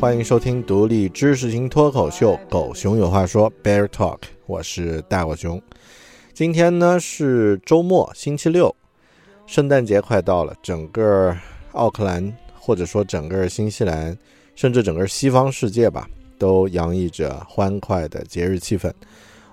[0.00, 5.60] 欢迎收听独立知识型脱口秀《狗熊有话说》Bear Talk，我是大狗熊。
[6.32, 8.72] 今天呢是周末，星期六，
[9.44, 11.36] 圣诞节快到了，整个
[11.72, 14.16] 奥克兰或者说整个新西兰，
[14.54, 16.08] 甚至整个西方世界吧，
[16.38, 18.92] 都洋溢着欢快的节日气氛。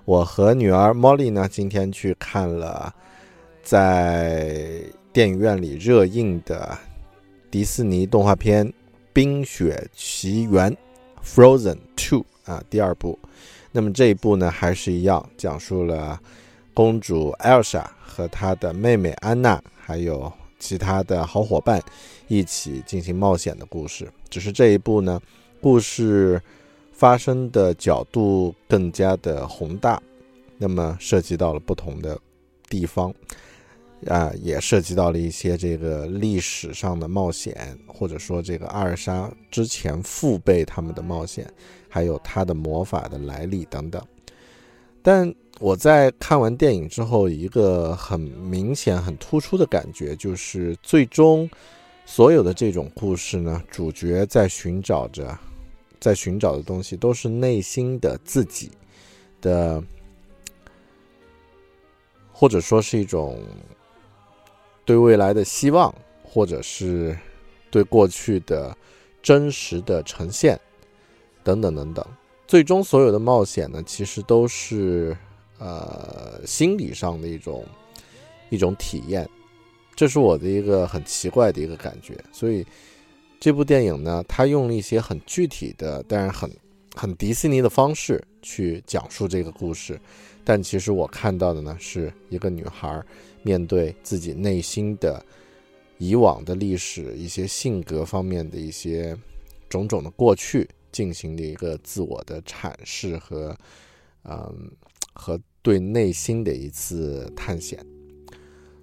[0.06, 2.94] 我和女儿 Molly 呢，今天去看了
[3.64, 4.80] 在
[5.12, 6.78] 电影院里热映的
[7.50, 8.68] 迪士尼动画片
[9.16, 10.70] 《冰雪奇缘》
[11.24, 13.18] （Frozen Two） 啊，第二部。
[13.72, 16.20] 那么这一部呢，还是一样，讲述了
[16.74, 21.82] 公主 Elsa 和她的妹妹安娜，还有其他的好伙伴
[22.28, 24.12] 一起进行冒险的故事。
[24.30, 25.22] 只是这一部呢，
[25.62, 26.42] 故事
[26.92, 29.98] 发生的角度更加的宏大，
[30.58, 32.20] 那么涉及到了不同的
[32.68, 33.14] 地方。
[34.08, 41.52] 啊，也涉及到了一些这个历史上的冒险，或者说这个阿尔莎之前父辈他们的冒险，
[41.90, 44.00] 还有他的魔法的来历等等。
[45.02, 51.50] 但我在看完电影之后，一个很明显、很突出的感觉就是，最终
[52.06, 55.36] 所有的这种故事呢，主角在寻找着，
[56.00, 58.70] 在寻找的东西都是内心的自己
[59.42, 59.82] 的，
[62.32, 63.42] 或者说是一种。
[64.86, 67.18] 对未来的希望，或者是
[67.72, 68.78] 对过去的
[69.24, 70.60] 真实的呈现，
[71.44, 72.06] 等等等等，
[72.48, 75.18] 最终所有的冒险呢，其实都是
[75.58, 77.66] 呃心理上的一种
[78.52, 79.28] 一种体验，
[79.96, 82.16] 这是我的一个很奇怪的一个感觉。
[82.32, 82.64] 所以
[83.40, 86.50] 这部电影呢，它用了一些很具体的，但是很
[86.96, 90.00] 很迪士尼的方式去讲述这个故事，
[90.44, 93.04] 但其实我看到的呢，是一个女孩。
[93.46, 95.24] 面对自己内心的
[96.00, 99.16] 以往的历史、一些性格方面的一些
[99.70, 103.56] 种种的过去，进行的一个自我的阐释和
[104.24, 104.72] 嗯
[105.14, 107.86] 和对内心的一次探险。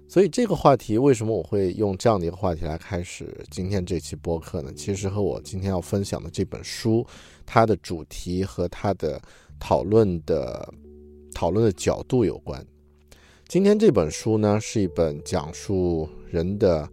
[0.07, 4.71] 所以这个话题为什么我会用这样的一个话题来开始今天这期播客呢？
[4.73, 7.05] 其实和我今天要分享的这本书，
[7.45, 9.21] 它的主题和它的
[9.59, 10.73] 讨论的
[11.33, 12.65] 讨论的角度有关。
[13.53, 16.89] 今天这本书呢，是一本讲述人的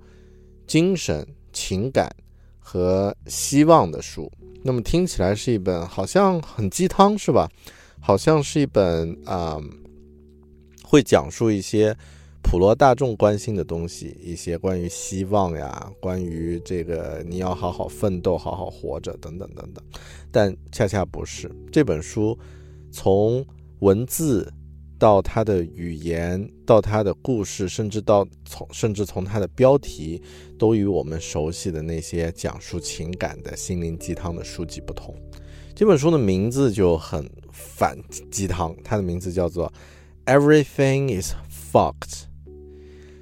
[0.66, 2.14] 精神、情感
[2.58, 4.30] 和希望的书。
[4.62, 7.48] 那么听起来是一本好像很鸡汤，是吧？
[7.98, 9.58] 好像是一本啊，
[10.84, 11.96] 会讲述一些
[12.42, 19.82] 普罗大众关心的东西，一些关于希望呀，关于这个你要好好奋斗、好好活着等等等等。
[20.30, 22.38] 但恰恰不是这本书
[22.92, 23.42] 从
[23.78, 24.52] 文字。
[25.00, 30.22] 到他的语言，到他的故事，甚至到从甚至从他的标题，
[30.58, 35.16] 都与我们熟悉的那些讲述情感的心灵鸡汤的书籍不同。
[35.74, 37.98] 这本书的名字就很反
[38.30, 39.72] 鸡汤，它的名字叫做
[40.32, 41.32] 《Everything is
[41.72, 41.94] Fucked》，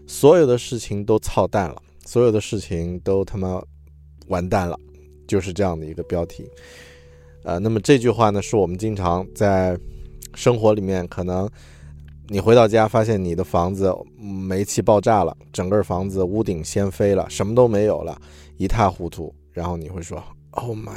[0.09, 3.63] 所有的事情都操蛋了，所有的事情都他妈
[4.27, 4.77] 完蛋了，
[5.29, 6.45] 就是这样的一个标题。
[7.45, 9.79] 呃，那么这句话呢，是我们经常在。
[10.39, 11.51] 生活里面可能，
[12.29, 18.17] 你回到家发现你的房子煤气爆炸了，整个房子屋顶掀飞了，什么都没有了，
[18.57, 19.35] 一塌糊涂。
[19.53, 20.95] 然后你会说：“Oh my,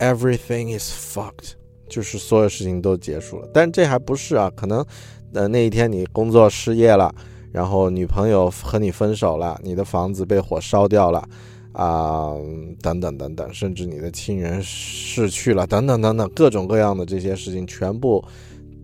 [0.00, 1.52] everything is fucked。”
[1.88, 3.48] 就是所有事情都结束了。
[3.54, 4.84] 但这还不是啊，可能
[5.32, 7.14] 呃那一天你工作失业了，
[7.52, 11.24] 然后女朋友和你分手了，你的房子被火烧掉了。
[11.74, 12.34] 啊，
[12.80, 18.24] 等等等等，甚至你的亲人逝去了，等等等等，各种各样的这些事情全部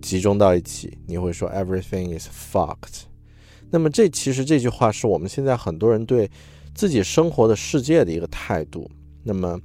[0.03, 3.03] 集中到一起，你会说 everything is fucked。
[3.71, 6.29] 那么这其实这句话是我们现在很多人对
[6.75, 8.91] 自己生活的世界的一个态度。
[9.23, 9.61] 那么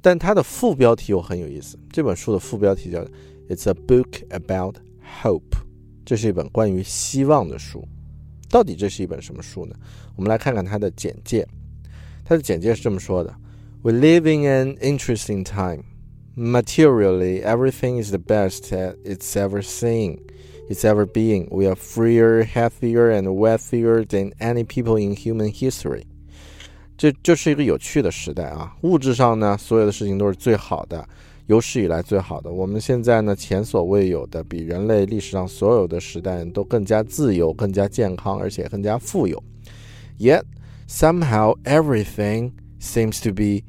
[0.00, 1.78] 但它的副标题又很有意思。
[1.90, 3.04] 这本书的副标题叫
[3.50, 4.76] "It's a book about
[5.22, 5.58] hope"，
[6.06, 7.86] 这是一本关于希望的书。
[8.48, 9.76] 到底这是一本什么书呢？
[10.16, 11.46] 我们来看看它的简介。
[12.25, 13.33] 它的简介是这么说的：
[13.81, 15.83] We live in an interesting time.
[16.35, 18.71] Materially, everything is the best
[19.03, 20.19] it's ever seen,
[20.69, 21.47] it's ever been.
[21.49, 26.03] We are freer, happier, and wealthier than any people in human history.
[26.95, 28.75] 这这是一个有趣的时代啊！
[28.81, 31.07] 物质上呢，所有的事情都是最好的，
[31.47, 32.51] 有史以来最好的。
[32.51, 39.41] 我们现在呢，前所未有的，比人类历史上所有的时代都更加自由、更加健康，而且更加富有。
[40.19, 40.43] Yet
[40.85, 43.63] somehow everything seems to be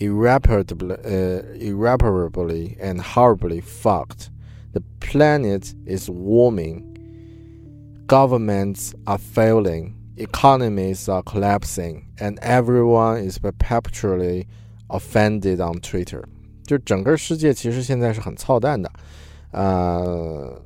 [0.00, 4.30] irreparably, uh, irreparably and horribly fucked.
[4.72, 6.82] The planet is warming.
[8.06, 14.46] Governments are failing economies are collapsing, and everyone is perpetually
[14.88, 16.24] offended on Twitter。
[16.66, 18.90] 就整个世界其实现在是很操蛋的，
[19.50, 20.62] 呃，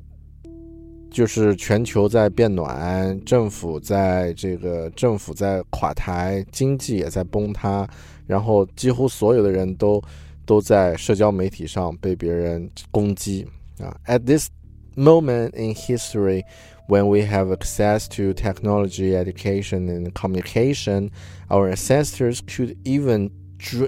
[1.13, 7.87] 就是全球在变暖，政府在这个政府在垮台，经济也在崩塌，
[8.27, 10.01] 然后几乎所有的人都
[10.45, 13.47] 都在社交媒体上被别人攻击
[13.79, 13.95] 啊。
[14.05, 14.49] At this
[14.95, 16.43] moment in history
[16.87, 21.09] when we have access to technology, education, and communication,
[21.49, 23.31] our ancestors could even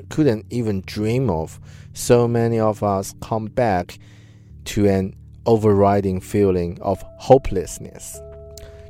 [0.09, 1.59] couldn't even dream of.
[1.93, 3.97] So many of us come back
[4.65, 5.13] to an
[5.46, 8.20] overriding feeling of hopelessness.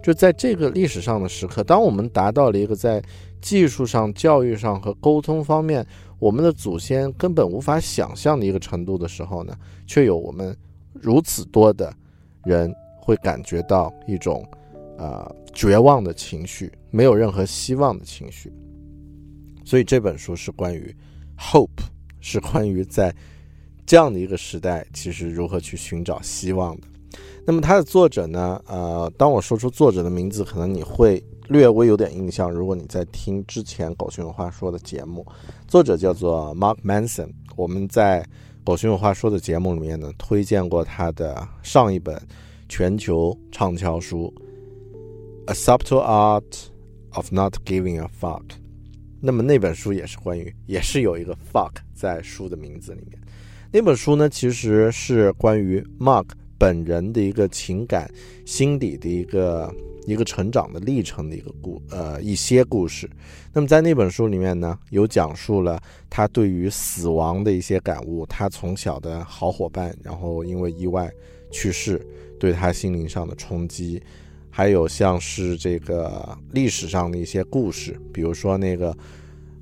[0.02, 3.02] 就在这个历史上的时刻，当我们达到了一个在
[3.40, 5.84] 技术上、教育上和沟通方面，
[6.18, 9.56] 我们的祖先根本无法想象的一个程度的时候呢，
[9.86, 10.56] 却有我们
[10.92, 11.92] 如此多的
[12.44, 14.44] 人会感觉到一种，
[14.96, 18.52] 呃，绝望的情绪，没有任何希望的情绪。
[19.64, 20.94] 所以这本书是关于
[21.36, 21.82] hope，
[22.20, 23.12] 是关于在
[23.86, 26.82] 这样的一个时代，其实如何去寻找希望的。
[27.46, 28.60] 那么它的作者呢？
[28.66, 32.50] 呃，当我说出作者的名字，可能你会略微有点印象。
[32.50, 35.24] 如果你在听之前狗熊有话说的节目，
[35.68, 37.30] 作者叫做 Mark Manson。
[37.54, 38.26] 我们在
[38.64, 42.20] 狗熊有话说的节目里面呢，推荐过他的上一本。
[42.68, 44.34] 全球畅销书
[45.52, 46.42] 《A Subtle Art
[47.10, 48.42] of Not Giving a Fuck》。
[49.20, 53.16] 那么那本书也是关于，也是有一个 “fuck” 在书的名字里面。
[53.72, 56.26] 那本书呢，其实是关于 Mark
[56.58, 58.10] 本人的一个情感、
[58.44, 59.74] 心理的一个
[60.06, 63.08] 一个成长的历程的一个故呃一些故事。
[63.52, 71.10] 那么在那本书里面呢，有讲述了他对于死亡的一些感悟，他从小的好伙伴，然后因为意外
[71.50, 72.00] 去世。
[72.38, 73.98] 对他心灵上的冲击，
[74.50, 78.94] 还有像是这个历史上的一些故事，比如说那个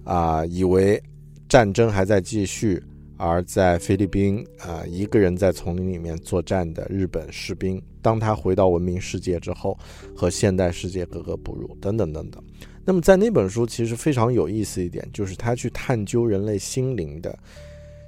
[0.02, 1.00] 啊，以为
[1.48, 2.82] 战争还在继续，
[3.16, 9.78] 而在菲律宾啊一个人在丛林里面作战的日本士兵，当他回到文明世界之后，
[10.14, 12.42] 和现代世界格格不入，等等等等。
[12.84, 17.38] 那么在那本书其实非常有意思一点，就是他去探究人类心灵的，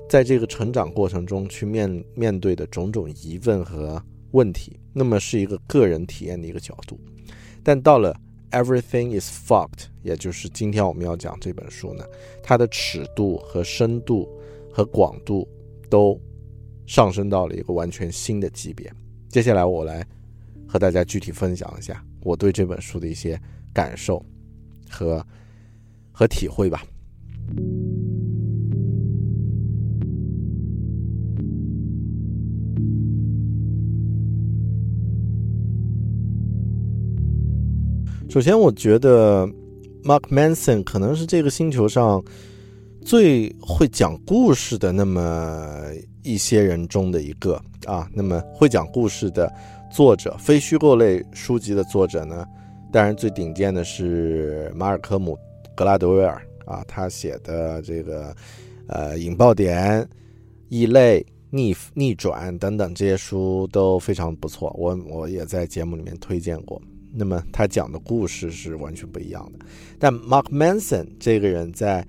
[0.09, 4.03] 在这个成长过程中去面面对的种种疑问和。
[4.33, 6.99] 问题，那么是一个个人体验的一个角度，
[7.63, 8.15] 但到了
[8.51, 12.05] Everything is fucked，也就是今天我们要讲这本书呢，
[12.43, 14.29] 它的尺度和深度
[14.77, 15.49] 和广度
[15.89, 16.21] 都
[16.87, 18.93] 上升到了一个完全新的级别。
[19.27, 20.07] 接下来我来
[20.69, 23.41] 和大家具体分享一下我对这本书的一些
[23.73, 24.23] 感受
[24.91, 25.27] 和
[26.13, 26.85] 和体会吧。
[38.29, 39.47] 首先，我觉得
[40.05, 42.23] Mark Manson 可能是这个星球上
[43.07, 45.93] 最会讲故事的那么
[46.25, 48.11] 一些人中的一个啊。
[48.13, 49.49] 那么，会讲故事的
[49.93, 52.45] 作者，非虚构类书籍的作者呢？
[52.93, 55.35] 当然，最顶尖的是马尔科姆·
[55.77, 58.35] 格拉德威尔啊，他写的这个
[58.89, 60.03] 呃《引爆点》
[60.69, 61.21] 《异类》
[61.51, 66.83] 《逆逆转》等等这些书都非常不错，我我也在节目里面推荐过。
[67.15, 69.65] 那么他讲的故事是完全不一样的，
[69.97, 72.05] 但 Mark Manson 这个人在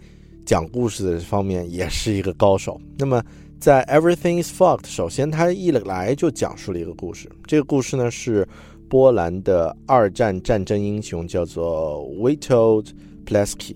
[0.48, 2.80] 讲故事的方面也是一个高手。
[2.98, 3.22] 那么
[3.60, 8.48] 在 Everything is Fucked，首先他一来就讲述了一个故事，这个故事呢是
[8.90, 12.88] 波兰的二战战争英雄，叫做 Witold
[13.26, 13.76] Pleski。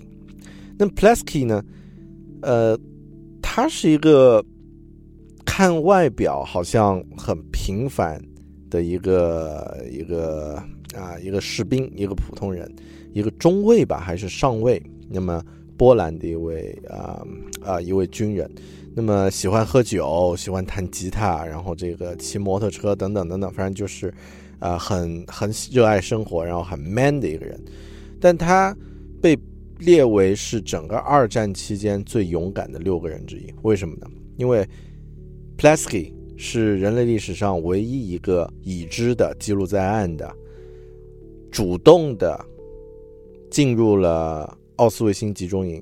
[0.79, 1.61] 那 Pleski 呢，
[2.41, 2.79] 呃，
[3.41, 4.41] 他是一个
[5.45, 8.19] 看外表好像很平凡
[8.69, 10.57] 的一个一个。
[10.93, 12.69] 啊，一个士兵，一个普通人，
[13.13, 14.77] 一个中尉吧，还是上尉？
[15.09, 15.41] 那么
[15.81, 17.25] 波兰的一位啊
[17.59, 18.47] 啊一位军人，
[18.93, 24.13] 那么喜欢喝酒，喜欢弹吉他，然后这个骑摩托车等等等等，反正就是
[24.59, 27.59] 啊很很热爱生活，然后很 man 的一个人。
[28.19, 28.77] 但他
[29.19, 29.35] 被
[29.79, 34.05] 列为是整个二战期间最勇敢的六个人之一，为什么呢？
[34.37, 34.63] 因为
[35.57, 40.31] Plasky 是人类历史上唯一一个已知的记录在案的
[41.49, 42.39] 主动的
[43.49, 45.79] 进入了奥斯维辛集中营，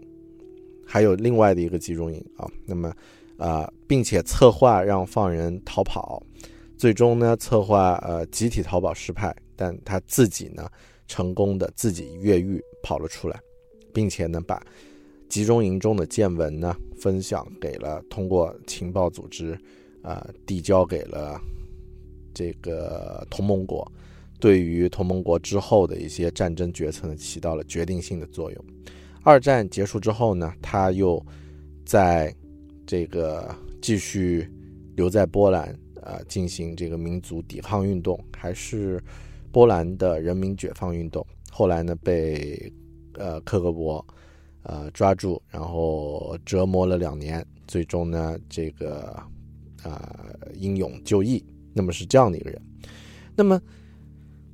[0.86, 2.46] 还有另外的一个集中营啊。
[2.66, 2.94] 那么
[3.38, 6.22] 啊，并且策划让放人逃跑，
[6.78, 10.70] 最终呢策划呃集体逃跑失败，但他自己呢
[11.08, 13.40] 成功的自己越狱跑了出来，
[13.94, 14.62] 并且呢把
[15.30, 16.76] 集中营中的见闻呢。
[17.00, 19.58] 分享给了通过情报组织，
[20.02, 21.40] 啊，递交给了
[22.34, 23.90] 这个同盟国，
[24.38, 28.66] 对于同盟国之后的一些战争决策呢，起到了决定性的作用。
[29.24, 31.24] 二战结束之后呢，他又
[31.86, 32.34] 在
[32.86, 34.50] 这个继续
[34.96, 35.70] 留在波兰，
[36.02, 39.02] 啊，进行这个民族抵抗运动，还是
[39.52, 41.26] 波兰的人民解放运动。
[41.52, 42.72] 后来呢，被
[43.14, 44.04] 呃克格勃。
[44.64, 49.18] 呃，抓住，然后折磨了两年，最终呢，这个
[49.82, 50.14] 啊
[50.54, 51.44] 英勇就义。
[51.74, 52.62] 那么是这样的一个人。
[53.38, 53.60] 那么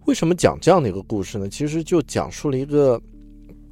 [0.05, 1.49] 为什么讲这样的一个故事呢？
[1.49, 3.01] 其实就讲述了一个，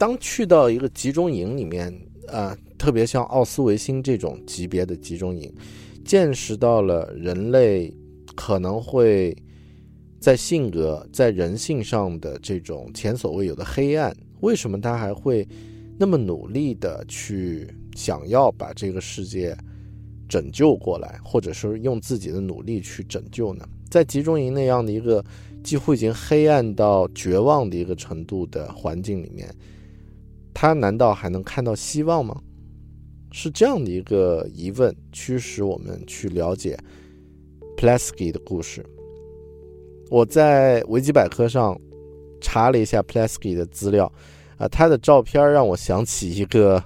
[0.03, 5.49] 当去到一个集中营里面，啊，特别像奥斯维辛这种级别的集中营，
[6.03, 7.89] 见识到了人类
[8.35, 9.33] 可能会
[10.19, 14.13] 在性格、在人性上的这种前所未有的黑暗。
[14.41, 15.47] 为什么他还会？
[15.97, 19.55] 那么努力的去想要把这个世界
[20.27, 23.65] 拯救过来，或者是用自己的努力去拯救呢？
[23.89, 25.23] 在集中营那样的一个
[25.63, 29.47] 几乎已经黑暗到绝望的一个程度的环境里面，
[30.53, 32.41] 他难道还能看到希望吗？
[33.31, 36.77] 是这样的一个疑问驱使我们去了解
[37.77, 38.85] Plasky 的故事。
[40.11, 41.75] 我在维基百科上
[42.39, 44.11] 查了一下 Plasky 的资料。
[44.57, 46.81] 啊，他的照片让我想起一个，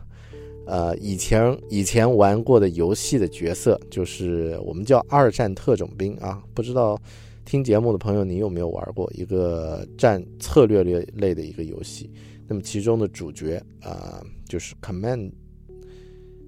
[0.66, 6.42] 呃，以前以前玩过的游戏的角色，就是我们叫二战特种兵啊。
[6.54, 6.98] 不知道
[7.44, 12.10] 听节目的朋友，你有没有玩过一个战策略类类的一个游戏？
[12.48, 15.32] 那么其中的主角啊，就是 Command，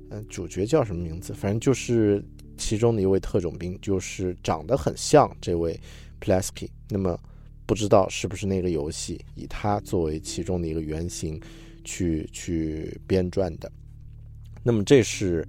[0.09, 1.33] 嗯，主角叫什么名字？
[1.33, 2.23] 反正就是
[2.57, 5.79] 其中的一位特种兵，就是长得很像这位
[6.19, 6.69] Plasky。
[6.89, 7.19] 那么。
[7.65, 11.39] 不知道是不是那个游戏以它作为其中的一个原型
[11.83, 13.71] 去去编撰的？
[14.63, 15.47] 那么这是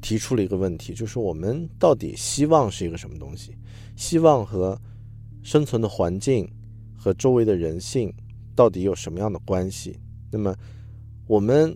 [0.00, 3.56] 提出了一个问题，就是我们到底希望是一个什么东西？
[3.96, 4.80] 希望和
[5.42, 6.48] 生存的环境
[6.96, 8.14] 和周围的人性
[8.56, 9.96] 到底有什么样的关系？
[10.32, 10.52] 那么
[11.28, 11.72] 我们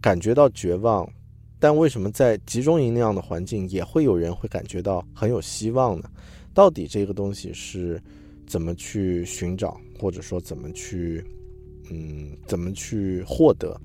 [0.00, 1.08] 感觉到绝望，
[1.60, 6.10] 但为什么在集中营那样的环境也会有人会感觉到很有希望呢？
[6.52, 8.02] 到底这个东西是？
[8.44, 11.24] 怎么去寻找，或者说怎么去，
[11.90, 13.80] 嗯，怎么去获得？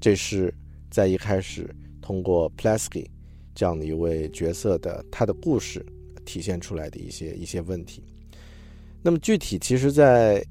[0.00, 0.54] 这是
[0.90, 1.68] 在一开始
[2.00, 3.06] 通过 Plasky
[3.52, 5.84] 这样的一位角色的他的故事
[6.24, 8.04] 体现出来的一些一些问题。
[9.02, 10.44] 那么具体，其实，在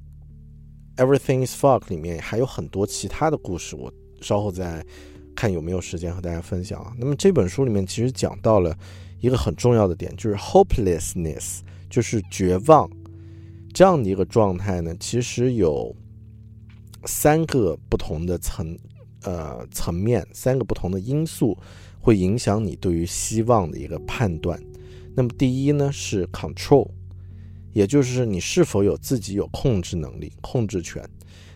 [1.00, 3.90] Everything is Fuck 里面还有很多其他的故事，我
[4.20, 4.86] 稍后再
[5.34, 6.94] 看有没有时间和大家分享啊。
[7.00, 8.78] 那么这本书里面其实讲到了
[9.22, 12.90] 一个很重要的点，就是 hopelessness，就是绝望。
[13.74, 15.96] 这样的一个状态呢，其实有
[17.06, 18.78] 三个不同的层，
[19.24, 21.58] 呃，层面，三个不同的因素
[22.02, 24.62] 会影响你对于希望的一个判断。
[25.16, 26.90] 那么，第一呢是 control，
[27.74, 31.04] 也就是你是否有自己有控制能力、控制权。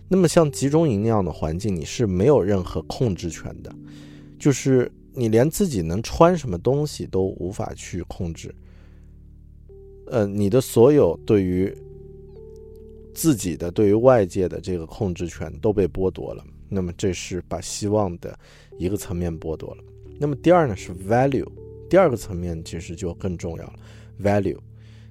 [0.08, 3.74] 那么，像集中营那样的环境，你是没有任何控制权的，
[4.38, 8.54] 就是你连自己能穿什么东西都无法去控制。
[10.08, 11.74] 呃，你的所有对于
[13.14, 18.38] 自己的对于外界的这个控制权都被剥夺了，那么这是把希望的
[18.78, 19.84] 一个层面剥夺了。
[20.20, 21.48] 那么第二呢是 value，
[21.90, 23.74] 第二个层面其实就更重要了
[24.22, 24.60] ，value。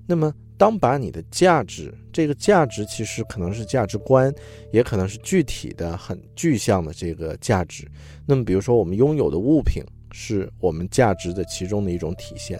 [0.06, 4.32] 那么当把你的价值，这个价值其实可能是价值观，
[4.70, 7.86] 也可能是具体的很具象的这个价值。
[8.26, 9.82] 那么比如说我们拥有的物品
[10.12, 12.58] 是我们价值的其中的一种体现。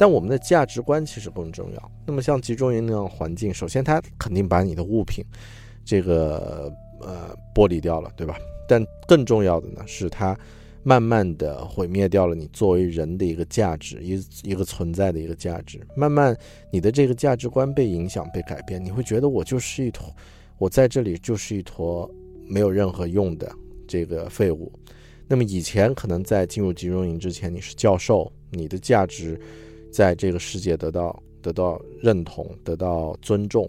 [0.00, 1.90] 但我们的价值观其实更重要。
[2.06, 5.24] 那么像集中营那样环境，首先它肯定把你的物品，
[5.84, 8.36] 这个呃剥离掉了，对吧？
[8.68, 10.38] 但更重要的呢，是它
[10.88, 15.78] 慢慢的毁灭掉了你作为人的一个价值，一一个存在的一个价值。
[15.94, 16.34] 慢慢
[16.72, 20.10] 你的这个价值观被影响、被改变，你会觉得我就是一坨，
[20.56, 22.10] 我在这里就是一坨
[22.48, 23.54] 没有任何用的
[23.86, 24.72] 这个废物。
[25.26, 29.38] 那么以前可能在进入集中营之前，你是教授，你的价值
[29.92, 33.68] 在这个世界得到得到认同，得到尊重。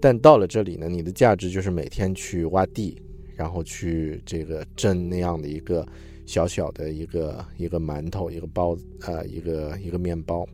[0.00, 3.00] 但到了这里呢，你的价值就是每天去挖地，
[3.36, 5.86] 然后去这个蒸那样的一个
[6.26, 10.46] 小小的一个一个馒头，一个包子呃一个一个面包。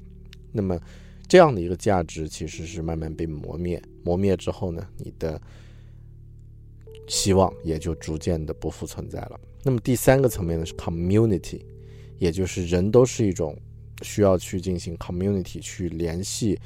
[0.53, 0.79] 那么
[1.29, 5.41] 这样的一个价值其实是慢慢被磨灭，磨灭之后呢，你的
[7.07, 9.39] 希望也就逐渐的不复存在了。
[9.63, 11.61] 那么第三个层面呢是 community，
[12.19, 13.57] 也就是人都是一种
[14.03, 16.59] 需要去进行 community 去联系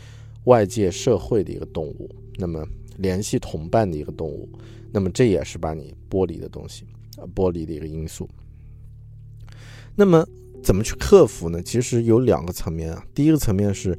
[0.44, 2.66] 外界社会的一个动物，那么
[2.98, 4.48] 联系同伴的一个动物，
[4.94, 6.84] 那么这也是把你剥离的东西，
[7.16, 8.30] 呃，剥离的一个因素。
[9.96, 10.24] 那么
[10.62, 11.60] 怎么去克服呢？
[11.60, 13.98] 其实有两个层面啊，第一个层面是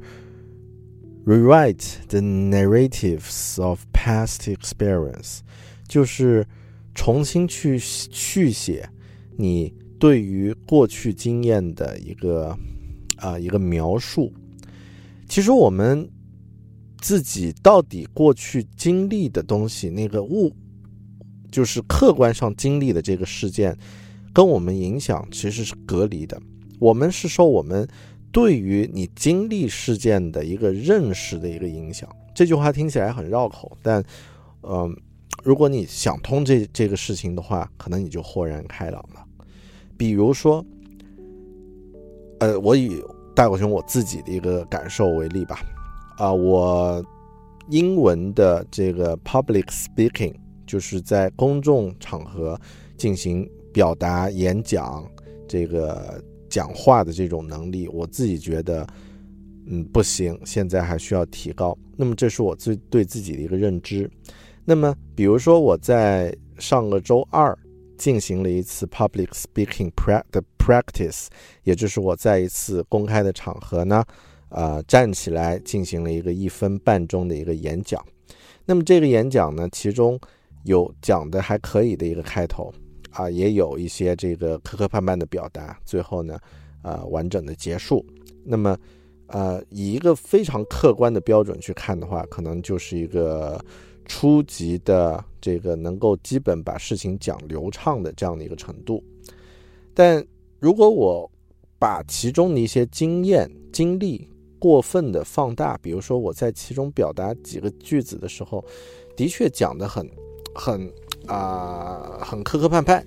[1.26, 5.40] rewrite the narratives of past experience，
[5.86, 6.46] 就是
[6.94, 8.88] 重新去续写
[9.36, 12.56] 你对于过去经验的一个
[13.18, 14.32] 啊一个描述。
[15.28, 16.08] 其实我们
[17.02, 20.50] 自己到底过去经历的东西，那个物，
[21.50, 23.76] 就是客观上经历的这个事件，
[24.32, 26.40] 跟我们影响其实是隔离的。
[26.78, 27.88] 我们是受我们
[28.30, 32.08] 对于你经历事件的一个认识的一个影响。
[32.34, 34.04] 这句话听起来很绕口，但，
[34.62, 34.94] 嗯、
[35.42, 39.24] 如果你想通这这个事情的话，可能你就豁然开朗了。
[39.96, 40.62] 比如说，
[42.40, 43.02] 呃，我以
[43.34, 45.58] 大狗熊我自己的一个感受为例吧，
[46.18, 47.02] 啊、我
[47.70, 50.34] 英文的这个 public speaking，
[50.66, 52.60] 就是在公众场合
[52.96, 55.08] 进行表达、演讲、
[55.46, 58.86] 这个讲话的这种能力，我自己觉得，
[59.66, 61.76] 嗯，不行，现在还需要提高。
[61.96, 64.10] 那么这是我最对自己的一个认知。
[64.64, 67.56] 那么，比如说我在上个周二
[67.96, 71.26] 进行了一次 public speaking pra 的 practice，
[71.62, 74.04] 也就是我在一次公开的场合呢，
[74.48, 78.04] 呃，站起来进行了一个一分半钟的一个演讲。
[78.64, 80.18] 那么这个演讲呢，其中
[80.66, 82.72] 有讲的还可以的一个开头，
[83.10, 86.38] 啊，也有一些这个磕磕绊绊的表达，最后呢，
[86.82, 88.04] 呃，完整的结束。
[88.44, 88.76] 那么，
[89.28, 93.60] 呃，以一个非常客观的标准去看的话，可能就是一个
[94.04, 99.02] 初级的这个能够基本把事情讲流畅的这样的一个程度。
[99.94, 100.24] 但
[100.60, 101.30] 如果我
[101.78, 108.64] 把其中的一些经验、经历过分的放大，比如说我在其中表达几个句子的时候，
[109.16, 110.08] 的确讲得很、
[110.56, 110.90] 很
[111.26, 113.02] 啊、很磕磕绊绊，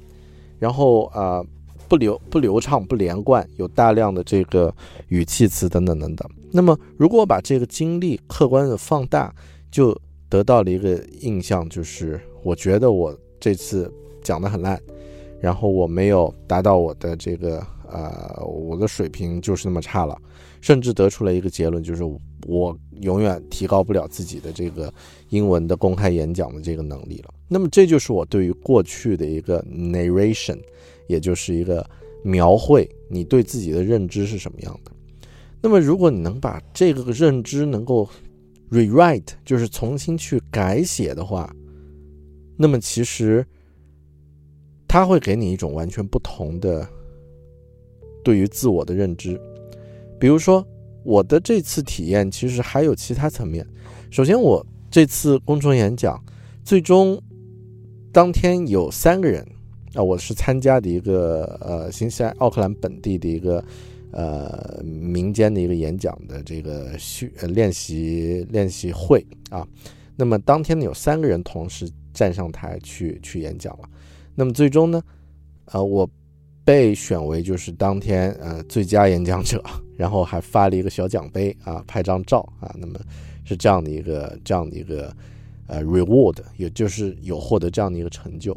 [0.60, 1.44] 然后啊、
[1.88, 4.74] 不流不流畅、不连贯，有大量的这个
[5.08, 6.30] 语气词等等等等。
[6.52, 9.34] 那么，如果我把这个经历客观的放大，
[9.72, 13.92] 就得到了一个印象，就是我觉得我这次
[14.24, 14.80] 讲的很烂，
[15.40, 20.18] 然后我没有达到我的这个呃我的水平就是那么差了，
[20.60, 22.04] 甚至得出了一个结论，就是
[22.46, 24.94] 我永远提高不了自己的这个
[25.30, 27.34] 英文的公开演讲的这个能力了。
[27.48, 30.60] 那么这就是我对于过去的一个 narration，
[31.08, 31.88] 也就是一个
[32.24, 34.92] 描绘你对自己的认知是什么样的。
[35.62, 38.08] 那么如果你能把这个认知能够
[38.72, 41.54] rewrite，就是重新去改写的话，
[42.56, 43.46] 那么其实
[44.88, 46.88] 它会给你一种完全不同的
[48.24, 49.40] 对于自我的认知。
[50.20, 50.66] 比如说，
[51.04, 53.66] 我的这次体验其实还有其他层面。
[54.12, 56.22] 首先，我这次公众演讲，
[56.64, 57.22] 最终
[58.12, 59.46] 当天有三个人
[59.94, 63.64] 啊，我是参加的一个呃新西兰奥克兰本地的一个
[64.12, 69.68] 呃民间的一个演讲的这个训练习练习会啊。
[70.16, 73.90] 那么当天呢，有三个人同时站上台去去演讲了。
[74.36, 75.02] 那么最终呢，
[75.66, 76.10] 呃，我
[76.66, 79.64] 被选为就是当天呃最佳演讲者，
[80.00, 82.74] 然后还发了一个小奖杯啊，拍张照啊。
[82.80, 82.98] 那么
[83.44, 85.14] 是这样的一个这样的一个
[85.68, 88.56] 呃 reward，也就是有获得这样的一个成就。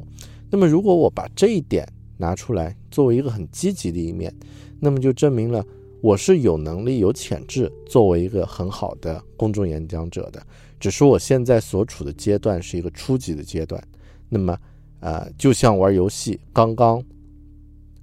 [0.49, 1.85] 那么如果我把这一点
[2.19, 4.33] 拿出来作为一个很积极的一面，
[4.79, 5.67] 那么就证明了
[6.01, 10.41] 我是有能力、有潜质作为一个很好的公众演讲者的。
[10.79, 13.83] 只是我现在所处的阶段是一个初级的阶段。
[14.29, 14.59] 那么，
[15.01, 17.03] 呃，就像玩游戏，刚刚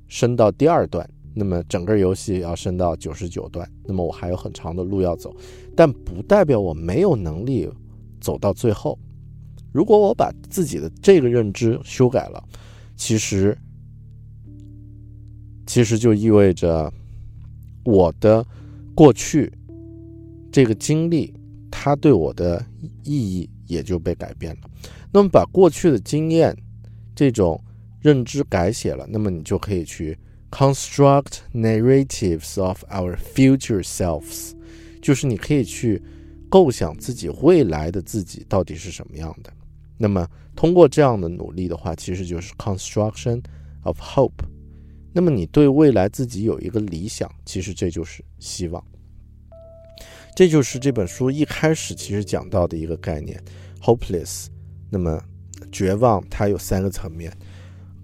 [0.08, 5.34] 升到第二段，那么整个游戏要升到九十九段，那么我还有很长的路要走，
[5.73, 7.69] 但不代表我没有能力
[8.19, 8.99] 走到最后。
[9.71, 12.43] 如果我把自己的这个认知修改了，
[12.97, 13.58] 其实，
[15.65, 16.91] 其实就意味着
[17.86, 18.45] 我的
[18.93, 19.49] 过去
[20.52, 21.34] 这个经历，
[21.71, 22.62] 它对我的
[23.06, 24.69] 意义也就被改变了。
[25.13, 26.54] 那么，把过去的经验，
[27.15, 27.63] 这种
[28.02, 30.17] 认知改写了，那么你就可以去
[30.51, 34.51] construct narratives of our future selves，
[35.01, 36.01] 就是你可以去
[36.49, 39.51] 构想自己未来的自己到底是什么样的。
[39.97, 43.43] 那么通过这样的努力的话，其实就是 construction
[43.83, 44.43] of hope。
[45.13, 48.83] 那么你对未来自己有一个理想，其实这就是希望。
[50.35, 53.43] 这就是这本书一开始其实讲到的一个概念
[53.81, 54.47] ，hopeless。
[54.89, 55.21] 那么
[55.71, 57.35] 绝望它有三个层面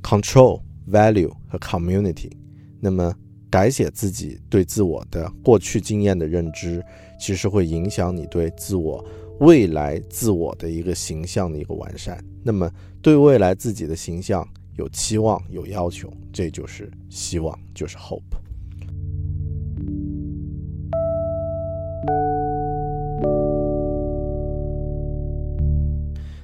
[0.04, 2.32] ：control、value community。
[2.80, 3.14] 那么
[3.50, 6.84] 改写自己对自我的过去经验的认知，
[7.20, 9.04] 其实会影响你对自我
[9.40, 12.24] 未来自我的一个形象的一个完善。
[12.44, 12.70] 那么
[13.02, 18.22] 对未来自己的形象有期望、有要求，这就是希望，就是 hope。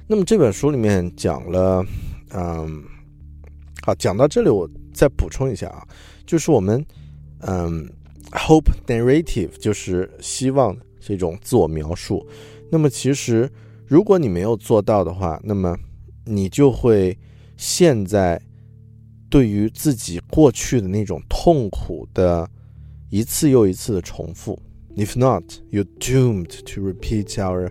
[0.08, 1.84] 那么这本书里面讲了，
[2.34, 2.82] 嗯，
[3.82, 5.86] 好，讲到这里我再补充一下啊，
[6.26, 6.84] 就是我们，
[7.40, 7.88] 嗯
[8.30, 12.26] ，hope narrative 就是希望这种自我描述。
[12.70, 13.50] 那么其实
[13.86, 15.76] 如果你没有做到的话，那么
[16.24, 17.18] 你就会
[17.56, 18.40] 陷在
[19.28, 22.48] 对于自己过去的那种痛苦的
[23.10, 24.58] 一次又一次的重复。
[24.96, 27.70] If not, you're doomed to repeat our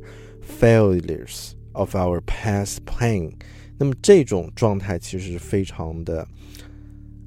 [0.59, 1.51] failures.
[1.73, 3.31] Of our past pain，
[3.77, 6.27] 那么这种状态其实是非常的，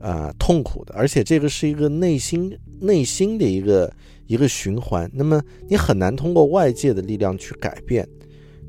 [0.05, 3.91] 呃，痛苦的，而且这个是一个内心内心的一个
[4.27, 5.11] 一个循环。
[5.15, 8.07] 那么你很难通过外界的力量去改变，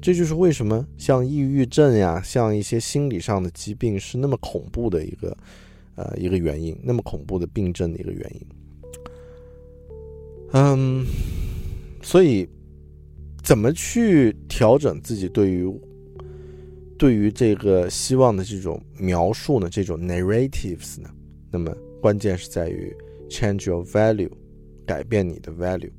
[0.01, 5.37] 这就是为什么像抑郁症呀，像一些心理上的疾病是那么恐怖的一个
[5.95, 8.47] 呃一个原因，那么恐怖的病症的一个原因。
[10.53, 11.05] 嗯，
[12.01, 12.47] 所以。
[13.45, 15.71] 怎么去调整自己对于
[16.97, 19.69] 对于这个希望的这种描述呢？
[19.69, 21.07] 这种 narratives 呢？
[21.55, 22.93] 那么关键是在于
[23.29, 24.29] change your value，
[24.85, 25.89] 改变你的 value。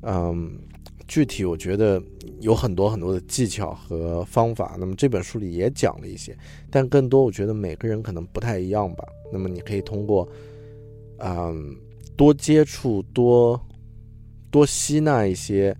[0.00, 0.58] 嗯，
[1.06, 2.02] 具体我觉得
[2.40, 4.74] 有很多很多的技巧和方法。
[4.80, 6.34] 那么这本书里也讲了一些，
[6.70, 9.04] 但更多我觉得每个人可能不太一样吧。
[9.30, 10.26] 那么你可以通过
[11.18, 11.76] 嗯
[12.16, 13.60] 多接触多
[14.50, 15.76] 多吸纳一些。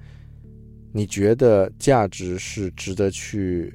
[0.94, 3.72] 你觉得价值是值得去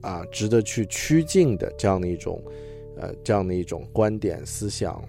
[0.00, 2.42] 啊，值得去趋近的这样的一种，
[3.00, 5.02] 呃，这样的一种观点、思想、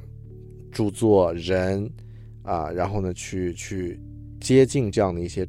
[0.71, 1.89] 著作人
[2.43, 3.99] 啊，然后呢，去去
[4.39, 5.47] 接近这样的一些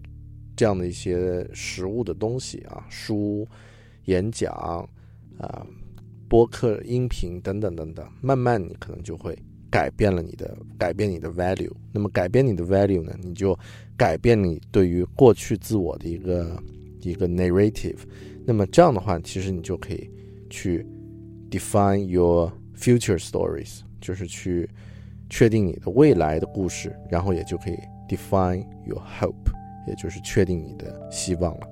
[0.57, 3.47] 这样的一些实物的东西啊，书、
[4.07, 4.53] 演讲
[5.39, 5.67] 啊、
[6.29, 9.39] 播客、音频等等等等，慢慢你可能就会。
[9.73, 11.71] 改变了你的，改变你的 value。
[11.93, 13.17] 那么改变你的 value 呢？
[13.23, 13.57] 你就
[13.97, 16.61] 改变你对于过去自我的一个
[17.03, 17.99] 一个 narrative。
[18.45, 20.11] 那么这样的话，其实你就可以
[20.51, 20.85] 去
[21.51, 24.69] define your future stories，就是去
[25.29, 29.35] 确定你的未来的故事，然后也就可以 define your hope，
[29.87, 31.67] 也就是确定你的希望了。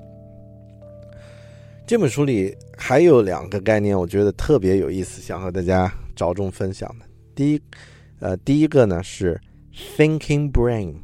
[1.86, 7.06] 这本书里还有两个概念，我觉得特别有意思，想和大家着重分享的。
[7.34, 7.62] 第一，
[8.18, 9.40] 呃，第一个呢是
[9.96, 10.94] thinking brain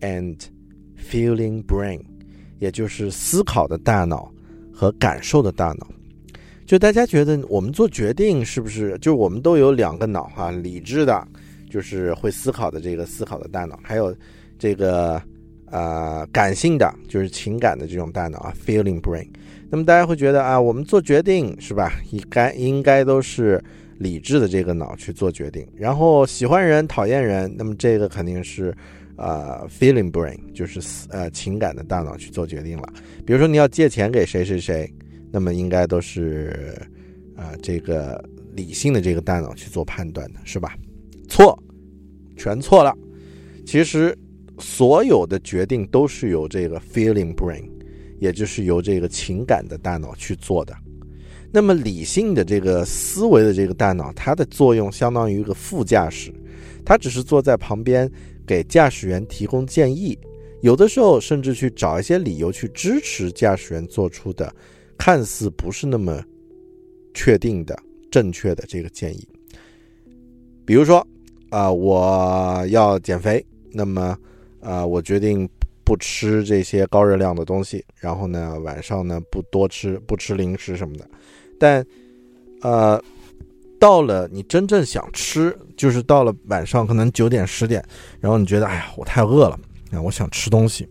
[0.00, 0.38] and
[0.98, 2.02] feeling brain，
[2.58, 4.30] 也就是思考的大脑
[4.70, 5.86] 和感受的大脑。
[6.68, 8.98] 就大家觉得我们做决定是不是？
[8.98, 11.26] 就我们都有两个脑哈，理智的，
[11.70, 14.14] 就是会思考的这个思考的大脑，还有
[14.58, 15.18] 这个
[15.70, 19.26] 呃感性的，就是情感的这种大脑啊，feeling brain。
[19.70, 21.90] 那么大家会觉得啊，我们做决定是吧？
[22.10, 23.58] 应该应该都是。
[23.98, 28.72] 理智的这个脑去做决定，然后喜欢人讨厌人，那么这个肯定是，
[29.16, 32.92] 呃，feeling brain，就是呃情感的大脑去做决定了。
[33.26, 34.88] 比如说你要借钱给谁谁谁，
[35.30, 36.80] 那么应该都是，
[37.36, 38.22] 呃，这个
[38.54, 40.76] 理性的这个大脑去做判断的，是吧？
[41.28, 41.56] 错，
[42.36, 42.96] 全错了。
[43.66, 44.16] 其实
[44.58, 47.68] 所有的决定都是由这个 feeling brain，
[48.18, 50.74] 也就是由这个情感的大脑去做的。
[51.52, 56.32] 那么理性的这个思维的这个大脑，它的作用相当于一个副驾驶，
[56.84, 58.10] 它只是坐在旁边
[58.46, 60.18] 给驾驶员提供建议，
[60.60, 64.54] 有的时候甚至去找一些理由去支持驾驶员做出的
[64.98, 66.22] 看似不是那么
[67.14, 67.78] 确定的
[68.10, 69.26] 正确的这个建议。
[70.66, 71.06] 比如说，
[71.48, 74.14] 啊，我要减肥，那么，
[74.60, 75.48] 啊，我决定
[75.82, 81.08] 不吃这些高热量的东西，然后呢，晚上呢不多吃，不吃零食什么的。
[81.58, 81.82] 但，
[82.60, 83.02] 呃，
[83.80, 87.82] 到了你真正想吃，就是到了晚上可能九点十点，
[88.20, 89.58] 然后你觉得哎呀，我太饿了，
[89.90, 90.86] 啊，我想吃东西。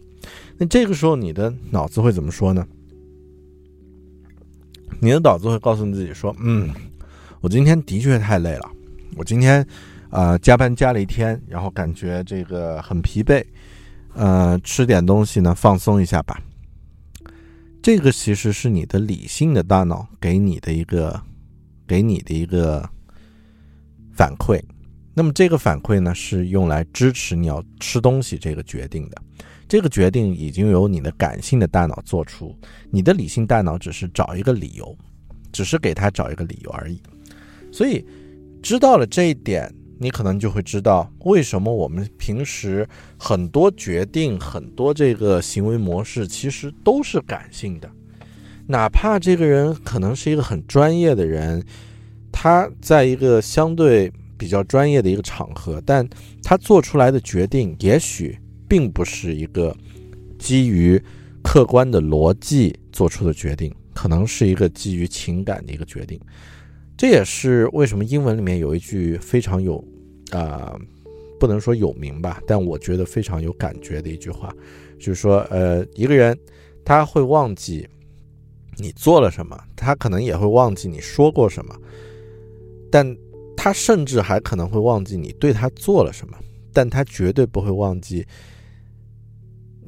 [0.57, 2.67] 那这个时候你的脑子会怎么说呢？
[4.99, 6.69] 你的脑子会告诉你自己说，嗯，
[7.41, 8.69] 我今天的确太累了，
[9.15, 9.65] 我今天
[10.09, 13.43] 啊加班加了一天，然后感觉这个很疲惫，
[14.13, 16.39] 呃，吃点东西呢放松一下吧。
[17.81, 21.21] 这个其实是你的理性的大脑给你的一个
[21.87, 22.87] 给你的一个
[24.13, 24.59] 反馈。
[25.13, 29.21] 那么这个反馈呢，是用来支持你要吃东西这个决定的。
[29.67, 32.55] 这个决定已经由你的感性的大脑做出，
[32.89, 34.97] 你的理性大脑只是找一个理由，
[35.51, 37.01] 只是给他找一个理由而已。
[37.71, 38.05] 所以，
[38.61, 47.89] 知道了这一点，你可能就会知道为什么我们平时很多决定、很多这个行为模式其实都是感性的。
[48.67, 51.63] 哪怕这个人可能是一个很专业的人，
[52.31, 54.11] 他在一个相对。
[54.39, 56.07] 比较专业的一个场合，但
[56.43, 59.75] 他做出来的决定也许并不是一个
[60.37, 61.01] 基于
[61.43, 66.19] 客观的逻辑做出的决定，可能是一个基于情感的一个决定。
[66.97, 69.83] 这也是为什么英文里面有一句非常有
[70.31, 70.75] 啊，
[71.39, 74.53] 不能说有名吧，但我觉得非常有感觉的一句话，
[74.99, 76.37] 就是说，呃，一个人
[76.83, 77.87] 他会忘记
[78.77, 81.75] 你做了什么，他可能也会忘记你说过什么，
[82.91, 83.15] 但。
[83.59, 86.37] 他甚至还可能会忘记你对他做了什么，
[86.71, 88.23] 但他绝对不会忘记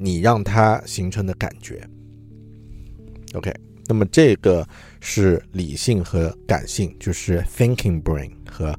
[0.02, 1.86] 你让他形成的感觉。
[3.34, 3.54] OK，
[3.86, 4.66] 那么这个
[5.00, 8.74] 是理性和感性，就是 thinking brain 和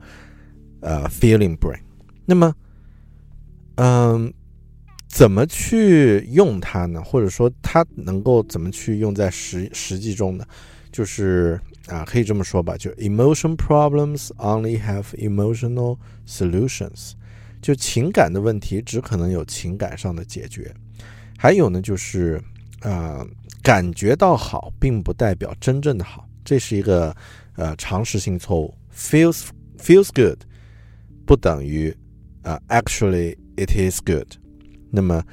[0.79, 1.79] 呃 feeling brain。
[2.25, 2.53] 那么，
[3.75, 4.33] 嗯，
[5.07, 7.01] 怎么去用它呢？
[7.03, 10.45] 或者说，它能够怎么去用在实实际中呢？
[10.91, 11.57] 就是
[11.87, 17.13] 啊，可以这么说吧，就 emotion problems only have emotional solutions，
[17.61, 20.73] 就情感的问题只可能有情感上的解决。
[21.41, 22.39] 还有呢，就是
[22.81, 23.25] 啊，
[23.63, 27.15] 感觉到好并不代表真正的好，这是一个
[27.55, 28.71] 呃常识性错误。
[28.95, 29.47] feels
[29.79, 30.37] feels good
[31.25, 31.91] 不等于
[32.43, 34.27] 啊 actually it is good。
[34.91, 35.23] 那么。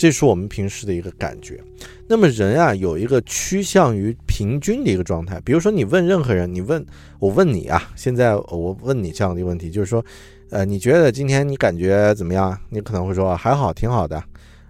[0.00, 1.60] 这是我们平时的一个感觉。
[2.08, 5.40] 那么人啊，有一个趋向于平均的一个状态。
[5.40, 6.86] 比如说，你问任何人，你问
[7.18, 10.04] 我问你啊，现在我问你这样的一个问题，就是说，
[10.50, 12.56] 呃，你觉得今天你感觉怎么样？
[12.70, 14.22] 你可能会说还好，挺好的，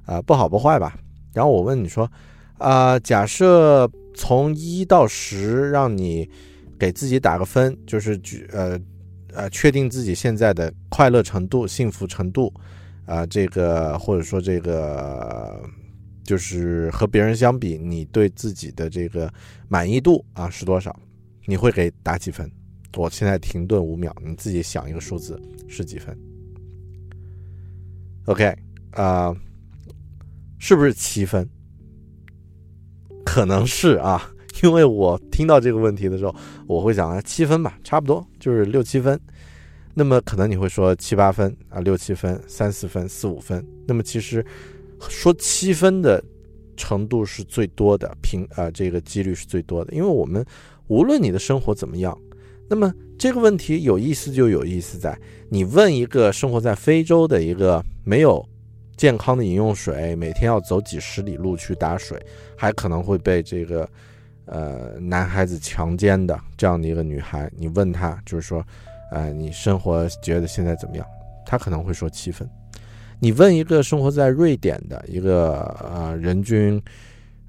[0.08, 0.98] 啊，不好不坏吧。
[1.34, 2.10] 然后我问你说，
[2.56, 6.28] 啊，假设从一到十，让你
[6.78, 8.80] 给自己打个分，就是举呃
[9.34, 12.52] 呃，确定自己现在的快乐程度、幸福程度。
[13.04, 15.62] 啊，这个或者说这个，
[16.22, 19.32] 就是和别人相比，你对自己的这个
[19.68, 20.94] 满意度啊是多少？
[21.46, 22.50] 你会给打几分？
[22.96, 26.18] 我现在停顿五秒，你自己想一个数字是几分
[28.26, 28.54] ？OK
[28.90, 29.34] 啊，
[30.58, 31.48] 是不是七分？
[33.24, 34.30] 可能是啊，
[34.62, 36.34] 因为我听到这个问题的时候，
[36.66, 39.18] 我会想啊，七分吧，差不多就是六七分。
[39.94, 43.64] 那么可能你会说七八分啊，六七分，三四分，四五分。
[43.86, 44.44] 那么其实
[45.08, 46.22] 说七分的
[46.76, 49.92] 程度是最多的，平啊这个几率是最多的。
[49.92, 50.44] 因为我们
[50.86, 52.16] 无论你的生活怎么样，
[52.68, 55.18] 那么这个问题有意思就有意思在
[55.50, 58.42] 你问一个生活在非洲的一个没有
[58.98, 62.20] 健康的饮用水，每天要走几十里路去打水，
[62.54, 63.88] 还可能会被这个
[64.44, 68.62] 呃男孩子强奸的这样的一个女孩，你问她就是说。
[69.10, 71.06] 呃，你生活觉得现在怎么样？
[71.46, 72.46] 他可能会说七分。
[73.18, 76.78] 你问一个生活在瑞典的一个呃人均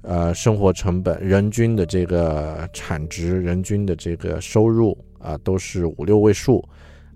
[0.00, 6.66] 呃生活成本、人均的这个产值、人均的这个收入啊，都是五六位数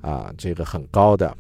[0.03, 1.35] 啊，这个很高的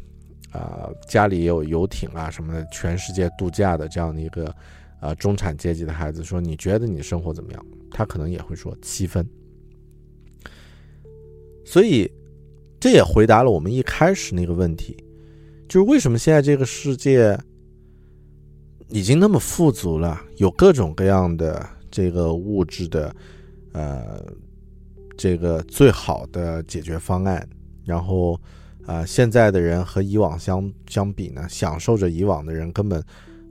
[0.54, 4.54] 啊，家里也有游艇啊什么的，全世界度假的这样的一个
[5.00, 7.66] 呃中产阶级的孩子，说你觉得你的生活怎么样？
[7.90, 9.28] 他可能也会说七分。
[11.66, 12.10] 所以。
[12.80, 14.94] 这也回答了我们一开始那个问题，
[15.66, 17.34] 就是为什么现在这个世界
[18.90, 23.16] 已经那么富足了，有各种各样的这个物质的，
[23.72, 24.22] 呃，
[25.16, 27.48] 这个最好的解决方案，
[27.86, 28.38] 然后
[28.86, 33.02] 啊，现在的人和以往相相比呢，享受着以往的人根本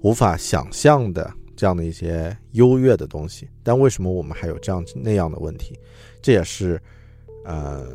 [0.01, 5.77] 无法想象的这样的一些优越的东西，但为什么我们还有这样那样的问题？
[6.21, 6.81] 这也是
[7.45, 7.87] 呃。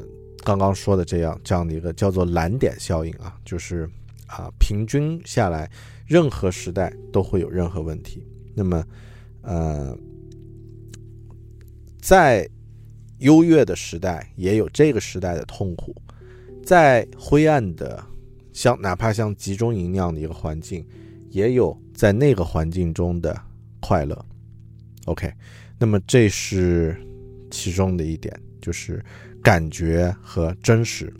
[0.44, 3.90] 刚刚说的这样这样的一个叫做蓝点效应啊，就是
[4.26, 5.68] 啊，平均下来，
[6.06, 8.24] 任何时代都会有任何问题。
[8.54, 8.82] 那么，
[9.42, 9.98] 呃，
[12.00, 12.48] 在
[13.18, 15.92] 优越的时代，也有这个时代的痛苦；
[16.68, 18.04] 在灰暗的，
[18.52, 20.86] 像哪怕像集中营那样的一个环境，
[21.30, 23.34] 也有在那个环境中的
[23.80, 24.22] 快乐。
[25.06, 25.32] OK，
[25.78, 26.94] 那么这是
[27.50, 29.02] 其中的一点，就是。
[29.40, 31.14] 感觉和真实